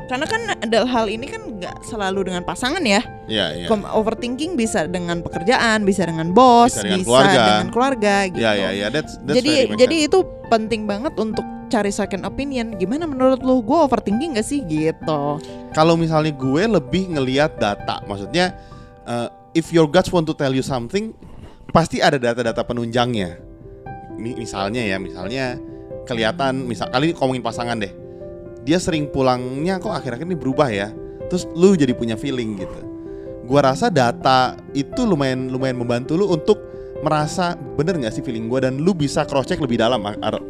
Karena 0.06 0.22
kan 0.22 0.42
ada 0.62 0.86
hal 0.86 1.10
ini 1.10 1.26
kan 1.26 1.42
nggak 1.58 1.82
selalu 1.82 2.30
dengan 2.30 2.46
pasangan 2.46 2.78
ya. 2.86 3.02
ya 3.26 3.50
ya. 3.50 3.66
Kom- 3.66 3.82
Overthinking 3.82 4.54
bisa 4.54 4.86
dengan 4.86 5.26
pekerjaan, 5.26 5.82
bisa 5.82 6.06
dengan 6.06 6.30
bos, 6.30 6.70
Bisa 6.78 6.86
bisa, 6.86 6.86
dengan 6.86 7.02
keluarga. 7.02 7.42
dengan 7.42 7.68
keluarga 7.74 8.14
gitu. 8.30 8.42
Ya 8.46 8.52
ya 8.54 8.70
ya 8.70 8.86
that's, 8.94 9.18
that's 9.26 9.42
very 9.42 9.42
jadi 9.42 9.54
jadi 9.74 9.96
sense. 10.06 10.06
itu 10.06 10.18
penting 10.46 10.86
banget 10.86 11.18
untuk 11.18 11.42
cari 11.66 11.90
second 11.90 12.22
opinion. 12.22 12.78
Gimana 12.78 13.10
menurut 13.10 13.42
lu? 13.42 13.58
Gue 13.62 13.78
overthinking 13.82 14.38
gak 14.38 14.46
sih 14.46 14.62
gitu? 14.66 15.42
kalau 15.70 15.94
misalnya 15.94 16.34
gue 16.34 16.62
lebih 16.66 17.14
ngelihat 17.14 17.58
data, 17.58 18.02
maksudnya 18.06 18.54
uh, 19.06 19.30
if 19.54 19.70
your 19.70 19.86
guts 19.86 20.10
want 20.10 20.26
to 20.26 20.34
tell 20.34 20.50
you 20.50 20.62
something, 20.62 21.14
pasti 21.70 22.02
ada 22.02 22.18
data-data 22.20 22.62
penunjangnya. 22.66 23.38
Mi- 24.20 24.36
Misalnya 24.36 24.84
ya, 24.84 25.00
misalnya 25.00 25.56
kelihatan, 26.04 26.66
misal 26.66 26.90
kali 26.90 27.10
ini 27.10 27.14
ngomongin 27.16 27.44
pasangan 27.44 27.78
deh, 27.80 27.92
dia 28.66 28.76
sering 28.76 29.08
pulangnya 29.08 29.80
kok 29.80 29.94
akhir-akhir 29.94 30.26
ini 30.28 30.36
berubah 30.36 30.68
ya, 30.68 30.92
terus 31.30 31.48
lu 31.56 31.72
jadi 31.78 31.96
punya 31.96 32.20
feeling 32.20 32.60
gitu. 32.60 32.80
Gua 33.48 33.66
rasa 33.72 33.88
data 33.88 34.60
itu 34.76 35.02
lumayan 35.02 35.48
lumayan 35.50 35.78
membantu 35.78 36.14
lu 36.14 36.28
untuk 36.30 36.58
merasa 37.00 37.56
bener 37.56 37.96
nggak 37.96 38.12
sih 38.12 38.20
feeling 38.20 38.44
gue 38.52 38.60
dan 38.60 38.76
lu 38.76 38.92
bisa 38.92 39.24
cross 39.24 39.48
check 39.48 39.56
lebih 39.56 39.80
dalam 39.80 40.04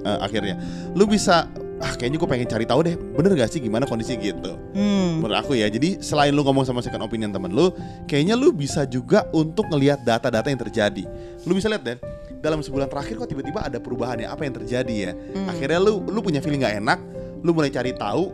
akhirnya. 0.04 0.59
Lu 0.98 1.06
bisa 1.06 1.46
ah 1.80 1.96
kayaknya 1.96 2.20
gue 2.20 2.28
pengen 2.28 2.48
cari 2.48 2.64
tahu 2.68 2.80
deh 2.84 2.94
bener 2.96 3.32
gak 3.40 3.50
sih 3.56 3.60
gimana 3.60 3.88
kondisi 3.88 4.14
gitu? 4.20 4.52
Hmm. 4.76 5.24
menurut 5.24 5.40
aku 5.40 5.56
ya 5.56 5.66
jadi 5.72 5.96
selain 6.04 6.36
lu 6.36 6.44
ngomong 6.44 6.68
sama 6.68 6.84
second 6.84 7.00
opinion 7.00 7.32
temen 7.32 7.50
lu 7.50 7.72
kayaknya 8.04 8.36
lu 8.36 8.52
bisa 8.52 8.84
juga 8.84 9.24
untuk 9.32 9.66
ngelihat 9.72 10.04
data-data 10.04 10.48
yang 10.52 10.60
terjadi. 10.60 11.04
Lu 11.48 11.56
bisa 11.56 11.72
lihat 11.72 11.82
deh 11.84 11.98
dalam 12.40 12.60
sebulan 12.60 12.88
terakhir 12.88 13.20
kok 13.20 13.28
tiba-tiba 13.28 13.60
ada 13.64 13.76
perubahan 13.80 14.20
ya 14.20 14.32
apa 14.32 14.44
yang 14.44 14.54
terjadi 14.56 14.94
ya? 15.08 15.12
Hmm. 15.12 15.48
akhirnya 15.48 15.80
lu 15.80 16.04
lu 16.04 16.20
punya 16.20 16.44
feeling 16.44 16.60
nggak 16.60 16.84
enak 16.84 16.98
lu 17.40 17.56
mulai 17.56 17.72
cari 17.72 17.96
tahu 17.96 18.28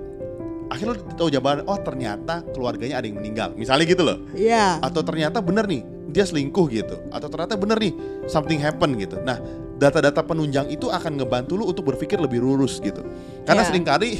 akhirnya 0.67 0.99
lu 0.99 1.15
tahu 1.15 1.29
jawaban 1.31 1.63
oh 1.71 1.79
ternyata 1.79 2.43
keluarganya 2.51 2.99
ada 2.99 3.07
yang 3.07 3.19
meninggal. 3.23 3.55
Misalnya 3.55 3.87
gitu 3.87 4.03
loh. 4.03 4.19
Iya. 4.35 4.83
atau 4.83 5.07
ternyata 5.07 5.39
bener 5.39 5.71
nih 5.71 5.83
dia 6.11 6.27
selingkuh 6.27 6.67
gitu. 6.71 6.97
Atau 7.15 7.31
ternyata 7.31 7.55
bener 7.55 7.79
nih 7.79 7.95
something 8.27 8.59
happen 8.59 8.99
gitu. 8.99 9.19
Nah 9.23 9.39
data-data 9.77 10.21
penunjang 10.21 10.67
itu 10.69 10.89
akan 10.89 11.17
ngebantu 11.17 11.55
lu 11.55 11.65
untuk 11.67 11.85
berpikir 11.87 12.17
lebih 12.17 12.41
lurus 12.41 12.79
gitu 12.79 13.05
karena 13.45 13.63
Ya. 13.63 13.69
sering 13.69 13.85
kali 13.85 14.17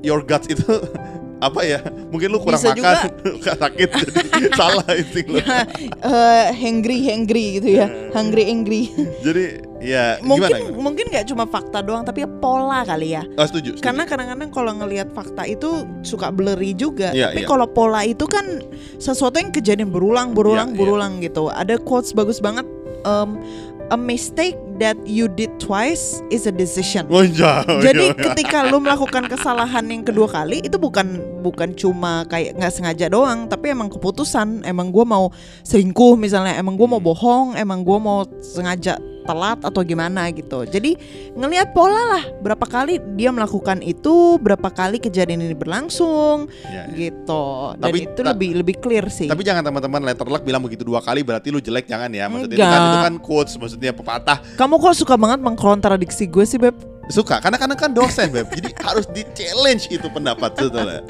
your 0.00 0.20
guts 0.20 0.46
itu 0.46 0.64
apa 1.38 1.62
ya 1.62 1.78
mungkin 2.10 2.28
lu 2.28 2.42
kurang 2.42 2.58
Bisa 2.58 2.74
makan 2.74 2.82
juga. 3.22 3.52
sakit 3.62 3.88
jadi 4.34 4.48
salah 4.58 4.82
insting 4.90 5.26
lu 5.28 5.38
Eh, 5.38 6.46
hangry 6.52 6.98
hangry 7.04 7.44
gitu 7.56 7.78
ya 7.78 7.86
hungry 8.10 8.42
angry 8.44 8.90
jadi 9.22 9.62
ya 9.78 10.18
mungkin 10.18 10.50
gimana, 10.50 10.58
gimana? 10.66 10.82
mungkin 10.82 11.04
nggak 11.06 11.26
cuma 11.30 11.46
fakta 11.46 11.78
doang 11.78 12.02
tapi 12.02 12.22
ya 12.22 12.30
pola 12.32 12.82
kali 12.82 13.14
ya 13.14 13.22
Oh, 13.38 13.46
setuju, 13.46 13.78
setuju. 13.78 13.86
karena 13.86 14.02
kadang-kadang 14.02 14.50
kalau 14.50 14.72
ngelihat 14.74 15.14
fakta 15.14 15.46
itu 15.46 15.70
suka 16.02 16.34
blurry 16.34 16.74
juga 16.74 17.14
Iya, 17.14 17.30
tapi 17.30 17.42
iya. 17.42 17.46
kalau 17.46 17.70
pola 17.70 18.02
itu 18.02 18.26
kan 18.26 18.58
sesuatu 18.98 19.38
yang 19.38 19.54
kejadian 19.54 19.94
berulang 19.94 20.34
berulang 20.34 20.72
Iya, 20.72 20.74
iya. 20.74 20.80
berulang 20.80 21.12
gitu 21.22 21.54
ada 21.54 21.78
quotes 21.78 22.10
bagus 22.10 22.42
banget 22.42 22.66
um, 23.06 23.38
a 23.88 23.96
mistake 23.96 24.56
that 24.76 24.94
you 25.02 25.26
did 25.26 25.50
twice 25.58 26.22
is 26.28 26.46
a 26.46 26.52
decision 26.52 27.02
Oh, 27.08 27.26
jauh, 27.26 27.82
Jadi 27.82 28.14
jauh. 28.14 28.20
ketika 28.30 28.62
lu 28.64 28.78
melakukan 28.78 29.26
kesalahan 29.26 29.84
yang 29.88 30.06
kedua 30.06 30.30
kali 30.30 30.62
itu 30.62 30.76
bukan 30.76 31.18
bukan 31.40 31.74
cuma 31.74 32.22
kayak 32.26 32.54
nggak 32.54 32.70
sengaja 32.70 33.06
doang, 33.08 33.46
tapi 33.46 33.70
emang 33.70 33.88
keputusan. 33.88 34.62
Emang 34.62 34.90
gua 34.90 35.02
mau 35.02 35.24
selingkuh 35.62 36.14
misalnya, 36.14 36.54
emang 36.54 36.74
gua 36.74 36.88
mau 36.90 37.00
Hmm. 37.00 37.08
bohong, 37.10 37.46
emang 37.54 37.82
gua 37.82 37.98
mau 37.98 38.18
sengaja 38.38 38.98
telat 39.28 39.60
atau 39.60 39.84
gimana 39.84 40.32
gitu. 40.32 40.64
Jadi 40.64 40.96
ngelihat 41.36 41.76
pola 41.76 42.16
lah, 42.16 42.24
berapa 42.40 42.64
kali 42.64 42.96
dia 43.20 43.28
melakukan 43.28 43.84
itu, 43.84 44.40
berapa 44.40 44.72
kali 44.72 44.96
kejadian 44.96 45.44
ini 45.44 45.52
berlangsung 45.52 46.48
Ya, 46.72 46.88
ya. 46.88 46.96
gitu. 46.96 47.76
Dan 47.76 47.92
Tapi 47.92 47.98
itu 48.08 48.20
lebih 48.24 48.50
lebih 48.64 48.74
clear 48.80 49.12
sih. 49.12 49.28
Tapi 49.28 49.44
jangan 49.44 49.60
teman-teman 49.68 50.00
letter 50.08 50.24
luck 50.24 50.40
bilang 50.40 50.64
begitu 50.64 50.80
dua 50.88 51.04
kali 51.04 51.20
berarti 51.20 51.52
lu 51.52 51.60
jelek 51.60 51.84
jangan 51.84 52.08
ya. 52.08 52.24
Maksudnya 52.32 52.56
itu 52.56 52.64
kan 52.64 52.80
itu 52.80 52.98
kan 53.04 53.14
quotes 53.20 53.54
maksudnya 53.60 53.92
pepatah 53.92 54.38
Kamu 54.56 54.80
kok 54.80 54.96
suka 54.96 55.20
banget 55.20 55.44
mengkontradiksi 55.44 56.24
gue 56.24 56.48
sih, 56.48 56.56
Beb? 56.56 56.74
suka 57.08 57.40
karena 57.40 57.56
karena 57.56 57.72
kan 57.72 57.88
dosen 57.88 58.28
beb 58.28 58.52
jadi 58.52 58.68
harus 58.86 59.08
di 59.08 59.24
challenge 59.32 59.88
itu 59.88 60.04
pendapat 60.12 60.52
sebetulnya 60.60 61.00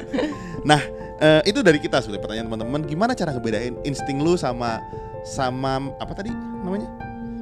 nah 0.63 0.79
eh, 1.19 1.43
itu 1.43 1.59
dari 1.59 1.75
kita 1.75 1.99
sebetulnya 1.99 2.23
pertanyaan 2.23 2.47
teman-teman 2.47 2.81
gimana 2.87 3.11
cara 3.11 3.35
ngebedain 3.35 3.75
insting 3.83 4.23
lu 4.23 4.39
sama 4.39 4.79
sama 5.27 5.91
apa 5.99 6.15
tadi 6.15 6.31
namanya 6.63 6.87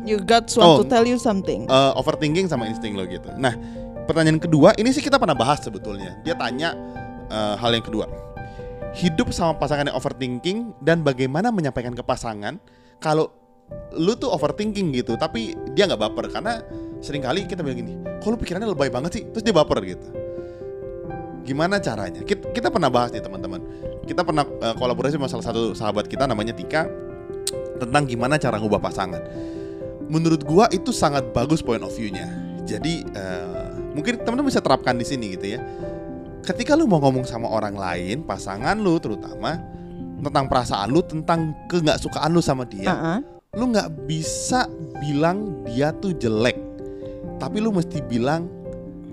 You 0.08 0.24
got 0.24 0.48
want 0.56 0.64
Oh. 0.64 0.78
to 0.80 0.88
tell 0.88 1.04
you 1.04 1.20
something. 1.20 1.68
Eh, 1.68 1.92
overthinking 2.00 2.48
sama 2.48 2.64
insting 2.72 2.96
lo 2.96 3.04
gitu. 3.04 3.28
Nah 3.36 3.52
pertanyaan 4.08 4.40
kedua 4.40 4.72
ini 4.80 4.96
sih 4.96 5.04
kita 5.04 5.20
pernah 5.20 5.36
bahas 5.36 5.60
sebetulnya. 5.60 6.16
Dia 6.24 6.40
tanya 6.40 6.72
eh, 7.28 7.56
hal 7.60 7.76
yang 7.76 7.84
kedua. 7.84 8.08
Hidup 8.96 9.36
sama 9.36 9.60
pasangan 9.60 9.92
yang 9.92 9.98
overthinking 10.00 10.72
dan 10.80 11.04
bagaimana 11.04 11.52
menyampaikan 11.52 11.92
ke 11.92 12.02
pasangan 12.02 12.56
kalau 13.04 13.30
lu 14.00 14.16
tuh 14.16 14.32
overthinking 14.32 14.96
gitu 14.96 15.20
tapi 15.20 15.52
dia 15.76 15.92
nggak 15.92 16.00
baper. 16.00 16.32
Karena 16.32 16.64
sering 17.04 17.20
kali 17.22 17.44
kita 17.44 17.60
bilang 17.60 17.84
gini 17.84 17.94
kok 18.24 18.32
lu 18.32 18.40
pikirannya 18.40 18.72
lebay 18.72 18.88
banget 18.88 19.12
sih? 19.12 19.24
Terus 19.28 19.44
dia 19.44 19.52
baper 19.52 19.84
gitu. 19.84 20.08
Gimana 21.44 21.80
caranya? 21.80 22.24
Kita, 22.24 22.52
kita 22.52 22.68
pernah 22.72 22.88
bahas 22.92 23.12
nih 23.12 23.24
teman-teman. 23.24 23.60
Kita 24.08 24.24
pernah 24.24 24.48
eh, 24.48 24.76
kolaborasi 24.80 25.20
sama 25.20 25.28
salah 25.28 25.46
satu 25.52 25.76
sahabat 25.76 26.08
kita 26.08 26.24
namanya 26.24 26.56
Tika 26.56 26.88
tentang 27.78 28.08
gimana 28.08 28.40
cara 28.42 28.58
ngubah 28.58 28.82
pasangan 28.82 29.22
menurut 30.08 30.42
gua 30.44 30.66
itu 30.72 30.92
sangat 30.92 31.32
bagus 31.32 31.60
point 31.60 31.84
of 31.84 31.92
view-nya. 31.94 32.28
Jadi 32.64 33.04
eh, 33.08 33.68
mungkin 33.96 34.20
teman-teman 34.24 34.52
bisa 34.52 34.60
terapkan 34.60 34.96
di 34.96 35.06
sini 35.08 35.36
gitu 35.36 35.56
ya. 35.56 35.62
Ketika 36.44 36.76
lu 36.76 36.88
mau 36.88 37.00
ngomong 37.00 37.28
sama 37.28 37.48
orang 37.48 37.76
lain 37.76 38.24
pasangan 38.24 38.80
lu 38.80 38.96
terutama 39.00 39.60
tentang 40.24 40.46
perasaan 40.48 40.88
lu 40.90 41.04
tentang 41.04 41.52
ke 41.68 41.78
nggak 41.80 42.00
sukaan 42.02 42.32
lu 42.34 42.42
sama 42.42 42.66
dia 42.66 42.90
Uh-uh. 42.90 43.20
lu 43.54 43.70
nggak 43.70 44.08
bisa 44.08 44.66
bilang 45.00 45.64
dia 45.68 45.92
tuh 45.92 46.16
jelek. 46.16 46.56
Tapi 47.38 47.62
lu 47.62 47.70
mesti 47.70 48.02
bilang 48.02 48.48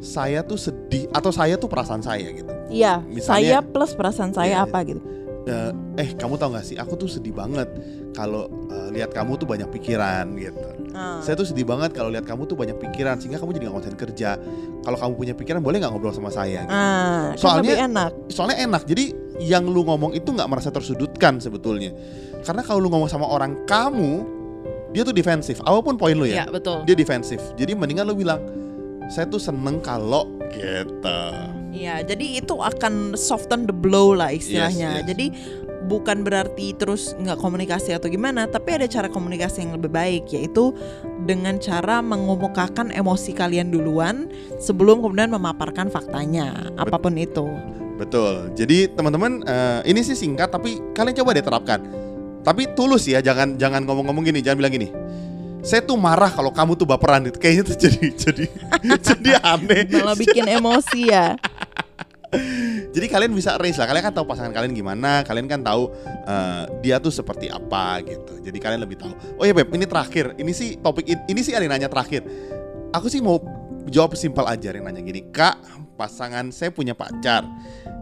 saya 0.01 0.45
tuh 0.45 0.57
sedih 0.57 1.09
atau 1.11 1.33
saya 1.33 1.57
tuh 1.57 1.69
perasaan 1.69 2.01
saya 2.05 2.29
gitu. 2.31 2.51
Iya, 2.71 3.01
Misalnya- 3.05 3.59
saya 3.59 3.59
plus 3.65 3.93
perasaan 3.97 4.33
saya 4.33 4.63
Iya, 4.63 4.67
apa 4.69 4.79
gitu. 4.85 5.01
Eh, 5.45 5.71
eh 6.01 6.09
kamu 6.17 6.41
tau 6.41 6.53
gak 6.53 6.65
sih? 6.65 6.77
Aku 6.81 6.97
tuh 6.97 7.09
sedih 7.09 7.37
banget 7.37 7.69
kalau 8.15 8.47
eh, 8.71 8.89
lihat 8.91 9.11
kamu 9.11 9.37
tuh 9.37 9.45
banyak 9.45 9.69
pikiran 9.69 10.27
gitu 10.35 10.69
Ah. 10.95 11.19
saya 11.19 11.35
tuh 11.35 11.43
sedih 11.43 11.67
banget 11.67 11.91
kalau 11.91 12.07
lihat 12.07 12.23
kamu 12.23 12.47
tuh 12.47 12.55
banyak 12.55 12.79
pikiran 12.79 13.19
sehingga 13.19 13.37
kamu 13.37 13.51
jadi 13.53 13.67
nggak 13.67 13.77
konsen 13.77 13.97
kerja 13.97 14.39
kalau 14.81 14.95
kamu 14.95 15.13
punya 15.17 15.35
pikiran 15.35 15.59
boleh 15.59 15.77
nggak 15.77 15.91
ngobrol 15.91 16.15
sama 16.15 16.31
saya 16.31 16.63
Ah, 16.65 17.35
kan 17.35 17.37
Soalnya- 17.37 17.67
lebih 17.67 17.77
enak. 17.85 18.11
soalnya 18.31 18.57
enak 18.61 18.83
jadi 18.85 19.05
yang 19.43 19.67
lu 19.67 19.83
ngomong 19.83 20.15
itu 20.15 20.31
nggak 20.31 20.47
merasa 20.47 20.71
tersudutkan 20.71 21.43
sebetulnya 21.43 21.91
karena 22.41 22.63
kalau 22.63 22.79
lu 22.79 22.89
ngomong 22.89 23.11
sama 23.11 23.27
orang 23.27 23.67
kamu 23.67 24.23
dia 24.91 25.03
tuh 25.03 25.11
defensif 25.11 25.59
apa 25.61 25.83
pun 25.83 25.99
poin 25.99 26.15
lu 26.15 26.23
ya 26.23 26.47
Iya, 26.47 26.55
betul. 26.55 26.87
dia 26.87 26.95
defensif 26.95 27.43
jadi 27.53 27.75
mendingan 27.75 28.07
lu 28.07 28.15
bilang 28.15 28.39
saya 29.07 29.27
tuh 29.27 29.43
seneng 29.43 29.83
kalau 29.83 30.31
gitu 30.49 31.21
Iya, 31.75 32.07
jadi 32.07 32.39
itu 32.39 32.55
akan 32.55 33.19
soften 33.19 33.67
the 33.67 33.75
blow 33.75 34.15
lah 34.15 34.31
istilahnya. 34.31 34.95
Yes, 34.95 35.03
yes. 35.03 35.07
Jadi 35.11 35.27
bukan 35.85 36.25
berarti 36.25 36.73
terus 36.75 37.13
nggak 37.21 37.37
komunikasi 37.39 37.93
atau 37.93 38.09
gimana, 38.09 38.49
tapi 38.49 38.81
ada 38.81 38.89
cara 38.89 39.09
komunikasi 39.09 39.65
yang 39.65 39.77
lebih 39.77 39.93
baik 39.93 40.25
yaitu 40.33 40.73
dengan 41.29 41.61
cara 41.61 42.01
mengemukakan 42.01 42.93
emosi 42.93 43.37
kalian 43.37 43.73
duluan 43.73 44.29
sebelum 44.57 45.05
kemudian 45.05 45.33
memaparkan 45.33 45.93
faktanya, 45.93 46.73
apa 46.81 46.97
pun 46.97 47.15
itu. 47.17 47.45
betul. 47.95 48.51
Jadi 48.59 48.91
teman-teman 48.91 49.47
eh, 49.47 49.81
ini 49.87 50.03
sih 50.03 50.19
singkat 50.19 50.51
tapi 50.51 50.83
kalian 50.99 51.15
coba 51.15 51.31
deh 51.31 51.45
terapkan. 51.47 51.81
Tapi 52.45 52.77
tulus 52.77 53.09
ya 53.09 53.25
jangan 53.25 53.57
jangan 53.57 53.87
ngomong-ngomong 53.89 54.27
gini 54.27 54.43
jangan 54.45 54.59
bilang 54.61 54.75
gini. 54.75 54.89
Saya 55.65 55.81
tuh 55.81 55.97
marah 55.97 56.29
kalau 56.29 56.53
kamu 56.53 56.77
tuh 56.77 56.85
baperan. 56.85 57.25
Gitu 57.25 57.39
kayaknya 57.43 57.63
tuh 57.71 57.77
jadi 57.79 58.05
jadi 58.13 58.45
jadi 59.15 59.31
aneh. 59.41 59.87
Malah 59.95 60.19
bikin 60.19 60.45
emosi 60.45 61.01
ya. 61.09 61.39
Jadi 62.95 63.11
kalian 63.11 63.35
bisa 63.35 63.59
arrange 63.59 63.75
lah. 63.75 63.91
Kalian 63.91 64.05
kan 64.07 64.15
tahu 64.15 64.27
pasangan 64.31 64.55
kalian 64.55 64.71
gimana. 64.71 65.27
Kalian 65.27 65.51
kan 65.51 65.67
tahu 65.67 65.91
eh, 66.07 66.63
dia 66.79 67.03
tuh 67.03 67.11
seperti 67.11 67.51
apa 67.51 67.99
gitu. 68.07 68.39
Jadi 68.39 68.59
kalian 68.63 68.81
lebih 68.87 69.03
tahu. 69.03 69.11
Oh 69.35 69.43
ya 69.43 69.51
beb, 69.51 69.67
ini 69.75 69.83
terakhir. 69.83 70.39
Ini 70.39 70.53
sih 70.55 70.79
topik 70.79 71.11
in- 71.11 71.27
ini 71.27 71.43
sih 71.43 71.51
ada 71.51 71.67
yang 71.67 71.75
nanya 71.75 71.91
terakhir. 71.91 72.23
Aku 72.95 73.11
sih 73.11 73.19
mau 73.19 73.43
jawab 73.91 74.15
simpel 74.15 74.47
aja 74.47 74.71
yang 74.71 74.87
nanya 74.87 75.03
gini. 75.03 75.27
Kak, 75.35 75.59
pasangan 75.99 76.55
saya 76.55 76.71
punya 76.71 76.95
pacar. 76.95 77.43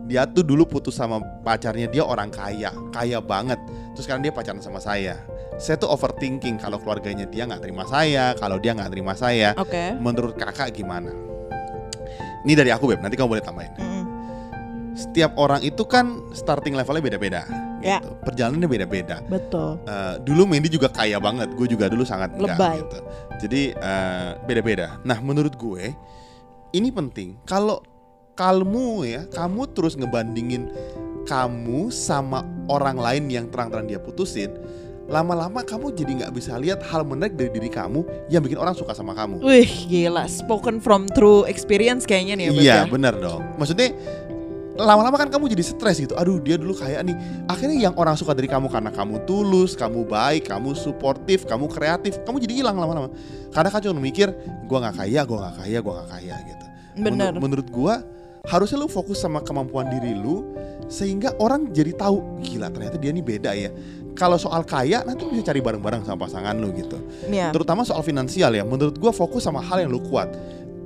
Dia 0.05 0.29
tuh 0.29 0.45
dulu 0.45 0.69
putus 0.69 0.93
sama 0.93 1.25
pacarnya. 1.41 1.89
Dia 1.89 2.05
orang 2.05 2.29
kaya, 2.29 2.77
kaya 2.93 3.17
banget. 3.25 3.57
Terus 3.97 4.05
sekarang 4.05 4.21
dia 4.21 4.31
pacaran 4.35 4.61
sama 4.61 4.77
saya. 4.77 5.17
saya 5.61 5.77
tuh 5.79 5.93
overthinking 5.93 6.59
kalau 6.59 6.81
keluarganya 6.81 7.29
dia 7.29 7.45
nggak 7.47 7.63
terima 7.63 7.85
saya, 7.87 8.35
kalau 8.35 8.57
dia 8.59 8.75
nggak 8.75 8.91
terima 8.91 9.15
saya. 9.15 9.55
Oke. 9.55 9.95
Menurut 10.01 10.35
kakak 10.35 10.75
gimana? 10.75 11.13
Ini 12.43 12.53
dari 12.59 12.75
aku 12.75 12.91
beb, 12.91 12.99
nanti 12.99 13.15
kamu 13.15 13.39
boleh 13.39 13.45
tambahin. 13.45 13.71
Mm-mm. 13.79 14.02
Setiap 14.93 15.33
orang 15.41 15.65
itu 15.65 15.83
kan 15.85 16.21
starting 16.33 16.77
levelnya 16.77 17.03
beda-beda. 17.03 17.43
Ya. 17.83 17.99
Gitu. 17.99 18.11
Perjalanannya 18.23 18.69
beda-beda. 18.71 19.17
Betul. 19.27 19.81
Eh, 19.89 20.15
dulu 20.23 20.47
Mendy 20.47 20.71
juga 20.71 20.87
kaya 20.87 21.19
banget, 21.19 21.51
gue 21.57 21.67
juga 21.67 21.91
dulu 21.91 22.07
sangat 22.07 22.37
enggak 22.39 22.55
Lebay. 22.57 22.77
gitu. 22.79 22.99
Jadi 23.49 23.63
eh, 23.75 24.31
beda-beda. 24.47 25.03
Nah 25.03 25.19
menurut 25.19 25.57
gue 25.59 25.91
ini 26.73 26.89
penting. 26.89 27.37
Kalau 27.45 27.83
kamu 28.33 29.05
ya, 29.05 29.23
kamu 29.29 29.77
terus 29.77 29.93
ngebandingin 29.93 30.73
kamu 31.23 31.93
sama 31.93 32.43
orang 32.67 32.99
lain 32.99 33.31
yang 33.31 33.47
terang-terang 33.53 33.87
dia 33.87 34.01
putusin, 34.01 34.51
lama-lama 35.07 35.63
kamu 35.63 35.93
jadi 35.93 36.11
nggak 36.25 36.33
bisa 36.35 36.57
lihat 36.57 36.81
hal 36.89 37.05
menarik 37.05 37.37
dari 37.37 37.53
diri 37.53 37.69
kamu 37.69 38.03
yang 38.27 38.41
bikin 38.43 38.57
orang 38.59 38.73
suka 38.73 38.97
sama 38.97 39.13
kamu. 39.13 39.39
Wih, 39.45 39.69
gila. 39.87 40.25
Spoken 40.27 40.81
from 40.81 41.07
true 41.13 41.45
experience 41.45 42.09
kayaknya 42.09 42.35
nih 42.41 42.47
ya, 42.49 42.53
Iya 42.57 42.75
ya. 42.75 42.83
benar 42.89 43.15
dong. 43.21 43.45
Maksudnya 43.55 43.93
lama-lama 44.73 45.21
kan 45.21 45.29
kamu 45.29 45.53
jadi 45.53 45.65
stres 45.65 46.01
gitu. 46.01 46.17
Aduh 46.17 46.41
dia 46.41 46.57
dulu 46.57 46.73
kayak 46.73 47.05
nih. 47.05 47.17
Akhirnya 47.47 47.91
yang 47.91 47.95
orang 47.97 48.17
suka 48.17 48.33
dari 48.33 48.49
kamu 48.49 48.73
karena 48.73 48.89
kamu 48.89 49.25
tulus, 49.29 49.77
kamu 49.77 50.09
baik, 50.09 50.49
kamu 50.49 50.73
suportif, 50.73 51.45
kamu 51.45 51.69
kreatif, 51.69 52.17
kamu 52.25 52.41
jadi 52.41 52.55
hilang 52.65 52.77
lama-lama. 52.81 53.13
Karena 53.53 53.69
kan 53.69 53.81
cuma 53.85 54.01
mikir, 54.01 54.33
gua 54.65 54.89
nggak 54.89 54.97
kaya, 55.05 55.21
gua 55.29 55.39
nggak 55.49 55.57
kaya, 55.61 55.79
gua 55.85 55.93
nggak 56.01 56.09
kaya 56.09 56.35
gitu. 56.49 56.67
Bener. 57.05 57.31
Menur- 57.37 57.41
menurut 57.41 57.69
gua 57.69 57.95
harusnya 58.43 58.81
lu 58.81 58.91
fokus 58.91 59.23
sama 59.23 59.39
kemampuan 59.39 59.87
diri 59.87 60.19
lu 60.19 60.43
sehingga 60.91 61.31
orang 61.39 61.71
jadi 61.71 61.95
tahu 61.95 62.43
gila 62.43 62.69
ternyata 62.75 62.99
dia 62.99 63.15
nih 63.15 63.23
beda 63.23 63.51
ya. 63.55 63.71
Kalau 64.13 64.37
soal 64.37 64.61
kaya 64.67 65.01
nanti 65.09 65.25
bisa 65.25 65.49
cari 65.49 65.65
bareng-bareng 65.65 66.05
sama 66.05 66.29
pasangan 66.29 66.53
lu 66.61 66.69
gitu 66.77 67.01
Iya. 67.33 67.49
terutama 67.49 67.81
soal 67.81 68.05
finansial 68.05 68.53
ya 68.53 68.61
menurut 68.61 69.01
gua 69.01 69.09
fokus 69.09 69.41
sama 69.41 69.65
hal 69.65 69.81
yang 69.81 69.89
lu 69.89 70.05
kuat 70.05 70.29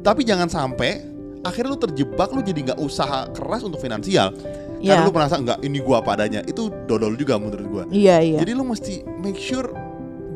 tapi 0.06 0.22
jangan 0.22 0.46
sampai 0.46 1.02
akhirnya 1.46 1.70
lu 1.72 1.80
terjebak 1.80 2.28
lu 2.30 2.40
jadi 2.42 2.60
nggak 2.72 2.78
usaha 2.78 3.30
keras 3.30 3.62
untuk 3.62 3.78
finansial 3.78 4.34
karena 4.76 5.02
Iya. 5.02 5.06
lu 5.08 5.10
merasa 5.10 5.40
nggak 5.40 5.64
ini 5.64 5.78
gua 5.80 6.04
apa 6.04 6.14
adanya 6.14 6.44
itu 6.44 6.68
dodol 6.84 7.16
juga 7.16 7.40
menurut 7.40 7.66
gua 7.66 7.84
Iya, 7.88 8.20
iya. 8.20 8.38
jadi 8.38 8.52
lu 8.52 8.62
mesti 8.62 9.02
make 9.18 9.40
sure 9.40 9.72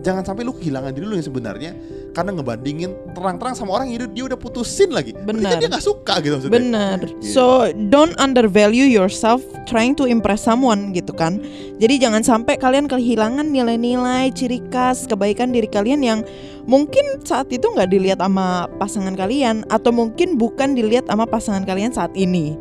jangan 0.01 0.25
sampai 0.25 0.42
lu 0.42 0.57
kehilangan 0.57 0.90
diri 0.90 1.05
lu 1.05 1.12
yang 1.12 1.27
sebenarnya 1.27 1.73
karena 2.11 2.35
ngebandingin 2.35 2.90
terang-terang 3.14 3.55
sama 3.55 3.79
orang 3.79 3.90
yang 3.90 4.11
dia- 4.11 4.27
udah 4.27 4.38
putusin 4.38 4.90
lagi 4.90 5.14
Benar. 5.14 5.57
kan 5.57 5.62
dia 5.62 5.68
nggak 5.70 5.85
suka 5.85 6.14
gitu 6.20 6.35
maksudnya 6.38 6.55
Bener. 6.59 6.99
Iya. 7.20 7.33
So 7.33 7.44
don't 7.90 8.14
undervalue 8.18 8.87
yourself 8.87 9.42
trying 9.66 9.94
to 9.99 10.07
impress 10.07 10.44
someone 10.44 10.90
gitu 10.94 11.14
kan. 11.14 11.38
Jadi 11.79 12.03
jangan 12.03 12.23
sampai 12.23 12.59
kalian 12.59 12.90
kehilangan 12.90 13.49
nilai-nilai, 13.49 14.35
ciri 14.35 14.61
khas, 14.68 15.07
kebaikan 15.07 15.55
diri 15.55 15.70
kalian 15.70 16.03
yang 16.03 16.20
mungkin 16.68 17.23
saat 17.25 17.49
itu 17.51 17.64
nggak 17.64 17.90
dilihat 17.90 18.18
sama 18.20 18.68
pasangan 18.79 19.14
kalian 19.16 19.64
atau 19.73 19.90
mungkin 19.90 20.37
bukan 20.37 20.77
dilihat 20.77 21.09
sama 21.09 21.25
pasangan 21.25 21.64
kalian 21.64 21.94
saat 21.94 22.12
ini. 22.18 22.55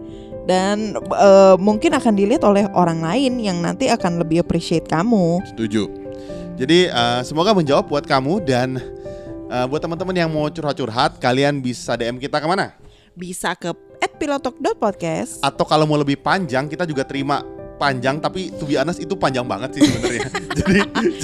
Dan 0.49 0.97
eh, 0.97 1.55
mungkin 1.61 1.93
akan 1.93 2.13
dilihat 2.17 2.41
oleh 2.41 2.65
orang 2.73 3.05
lain 3.05 3.37
yang 3.37 3.61
nanti 3.61 3.85
akan 3.85 4.17
lebih 4.17 4.41
appreciate 4.41 4.89
kamu. 4.89 5.45
setuju 5.53 5.99
jadi 6.59 6.91
eh, 6.91 7.21
semoga 7.23 7.55
menjawab 7.55 7.87
buat 7.87 8.03
kamu 8.03 8.43
dan 8.43 8.83
eh, 9.49 9.65
buat 9.65 9.81
teman-teman 9.81 10.15
yang 10.15 10.29
mau 10.29 10.45
curhat-curhat 10.47 11.17
kalian 11.17 11.59
bisa 11.59 11.97
DM 11.97 12.21
kita 12.21 12.37
ke 12.37 12.47
mana 12.47 12.77
Bisa 13.17 13.51
ke 13.57 13.73
@pilotok.podcast. 14.21 15.43
atau 15.43 15.65
kalau 15.67 15.83
mau 15.83 15.97
lebih 15.99 16.15
panjang 16.21 16.69
kita 16.69 16.87
juga 16.87 17.03
terima 17.03 17.58
panjang 17.79 18.19
tapi 18.19 18.51
to 18.51 18.67
be 18.67 18.75
honest 18.75 18.99
itu 18.99 19.15
panjang 19.15 19.47
banget 19.47 19.79
sih 19.79 19.87
sebenarnya. 19.87 20.27
jadi 20.59 20.79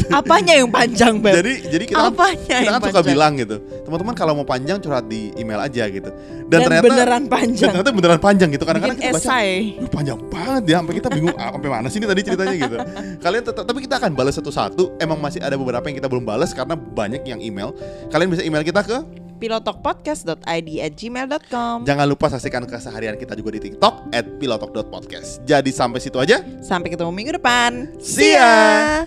Apanya 0.10 0.54
yang 0.56 0.70
panjang, 0.72 1.20
Beb? 1.20 1.36
jadi 1.44 1.54
jadi 1.68 1.84
kita 1.84 2.00
kan, 2.00 2.12
Apanya 2.16 2.40
kita 2.40 2.64
yang 2.64 2.76
kan 2.80 2.90
suka 2.90 3.02
bilang 3.04 3.34
gitu. 3.36 3.56
Teman-teman 3.84 4.16
kalau 4.16 4.34
mau 4.40 4.48
panjang 4.48 4.80
curhat 4.80 5.06
di 5.12 5.36
email 5.36 5.60
aja 5.60 5.84
gitu. 5.92 6.08
Dan, 6.48 6.48
Dan 6.48 6.60
ternyata 6.72 6.86
beneran 6.88 7.22
dan 7.22 7.24
panjang. 7.28 7.70
ternyata 7.76 7.92
beneran 7.92 8.20
panjang 8.24 8.50
gitu. 8.56 8.64
Kadang-kadang 8.64 8.98
kita 8.98 9.12
baca 9.12 9.28
esai. 9.28 9.52
"Wih, 9.76 9.90
panjang 9.92 10.18
banget 10.32 10.64
ya 10.72 10.76
sampai 10.80 10.96
kita 10.96 11.10
bingung 11.12 11.36
ah, 11.36 11.50
sampai 11.52 11.70
mana 11.70 11.88
sih 11.92 12.00
ini 12.00 12.08
tadi 12.08 12.22
ceritanya 12.24 12.54
gitu. 12.56 12.76
Kalian 13.20 13.44
tetap 13.44 13.64
tapi 13.68 13.80
kita 13.84 13.96
akan 14.00 14.12
balas 14.16 14.34
satu-satu. 14.40 14.84
Emang 15.04 15.20
masih 15.20 15.44
ada 15.44 15.60
beberapa 15.60 15.84
yang 15.92 15.98
kita 16.00 16.08
belum 16.08 16.24
balas 16.24 16.56
karena 16.56 16.80
banyak 16.80 17.28
yang 17.28 17.44
email. 17.44 17.76
Kalian 18.08 18.32
bisa 18.32 18.42
email 18.48 18.64
kita 18.64 18.80
ke 18.80 19.25
pilotokpodcast.id 19.46 20.70
at 20.82 20.92
gmail.com 20.98 21.86
Jangan 21.86 22.06
lupa 22.10 22.34
saksikan 22.34 22.66
keseharian 22.66 23.14
kita 23.14 23.38
juga 23.38 23.54
di 23.54 23.70
TikTok 23.70 24.10
at 24.10 24.26
pilotok.podcast. 24.42 25.46
Jadi 25.46 25.70
sampai 25.70 26.02
situ 26.02 26.18
aja. 26.18 26.42
Sampai 26.66 26.90
ketemu 26.90 27.14
minggu 27.14 27.38
depan. 27.38 27.94
See 28.02 28.34
ya. 28.34 29.06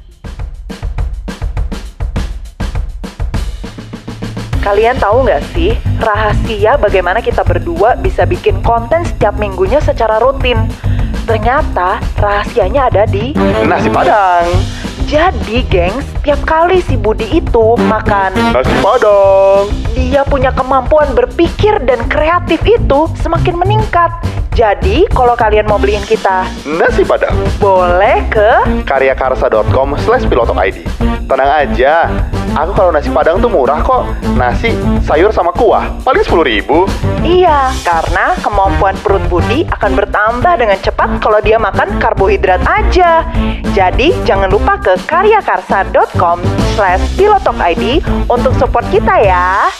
Kalian 4.62 5.00
tahu 5.00 5.24
nggak 5.24 5.42
sih 5.56 5.72
rahasia 5.96 6.76
bagaimana 6.76 7.24
kita 7.24 7.40
berdua 7.40 7.96
bisa 7.96 8.28
bikin 8.28 8.60
konten 8.60 9.00
setiap 9.06 9.34
minggunya 9.40 9.80
secara 9.80 10.20
rutin? 10.20 10.60
Ternyata 11.24 12.00
rahasianya 12.20 12.92
ada 12.92 13.02
di 13.08 13.32
nasi 13.64 13.88
padang. 13.88 14.44
Jadi, 15.08 15.64
gengs, 15.72 16.04
tiap 16.20 16.44
kali 16.44 16.84
si 16.84 16.92
Budi 16.92 17.24
itu 17.32 17.80
makan 17.80 18.28
nasi 18.52 18.76
padang, 18.84 19.72
dia 19.96 20.20
punya 20.20 20.52
kemampuan 20.52 21.16
berpikir 21.16 21.80
dan 21.88 22.04
kreatif 22.12 22.60
itu 22.68 23.08
semakin 23.16 23.56
meningkat. 23.56 24.12
Jadi, 24.58 25.06
kalau 25.14 25.38
kalian 25.38 25.70
mau 25.70 25.78
beliin 25.78 26.02
kita 26.02 26.42
nasi 26.66 27.06
padang, 27.06 27.30
boleh 27.62 28.26
ke 28.26 28.82
karyakarsa.com 28.82 29.94
slash 30.02 30.26
pilotokid 30.26 30.82
Tenang 31.30 31.62
aja, 31.62 32.10
aku 32.58 32.74
kalau 32.74 32.90
nasi 32.90 33.06
padang 33.06 33.38
tuh 33.38 33.46
murah 33.46 33.78
kok 33.78 34.10
Nasi, 34.34 34.74
sayur 35.06 35.30
sama 35.30 35.54
kuah, 35.54 35.86
paling 36.02 36.26
10 36.26 36.42
ribu 36.42 36.90
Iya, 37.22 37.70
karena 37.86 38.34
kemampuan 38.42 38.98
perut 38.98 39.22
Budi 39.30 39.62
akan 39.62 39.94
bertambah 39.94 40.54
dengan 40.58 40.78
cepat 40.82 41.22
kalau 41.22 41.38
dia 41.38 41.62
makan 41.62 41.94
karbohidrat 42.02 42.58
aja. 42.66 43.30
Jadi, 43.78 44.10
jangan 44.26 44.50
lupa 44.50 44.74
ke 44.82 44.98
karyakarsa.com 45.06 46.42
slash 46.74 47.06
pilotokid 47.14 48.02
untuk 48.26 48.58
support 48.58 48.90
kita 48.90 49.22
ya. 49.22 49.70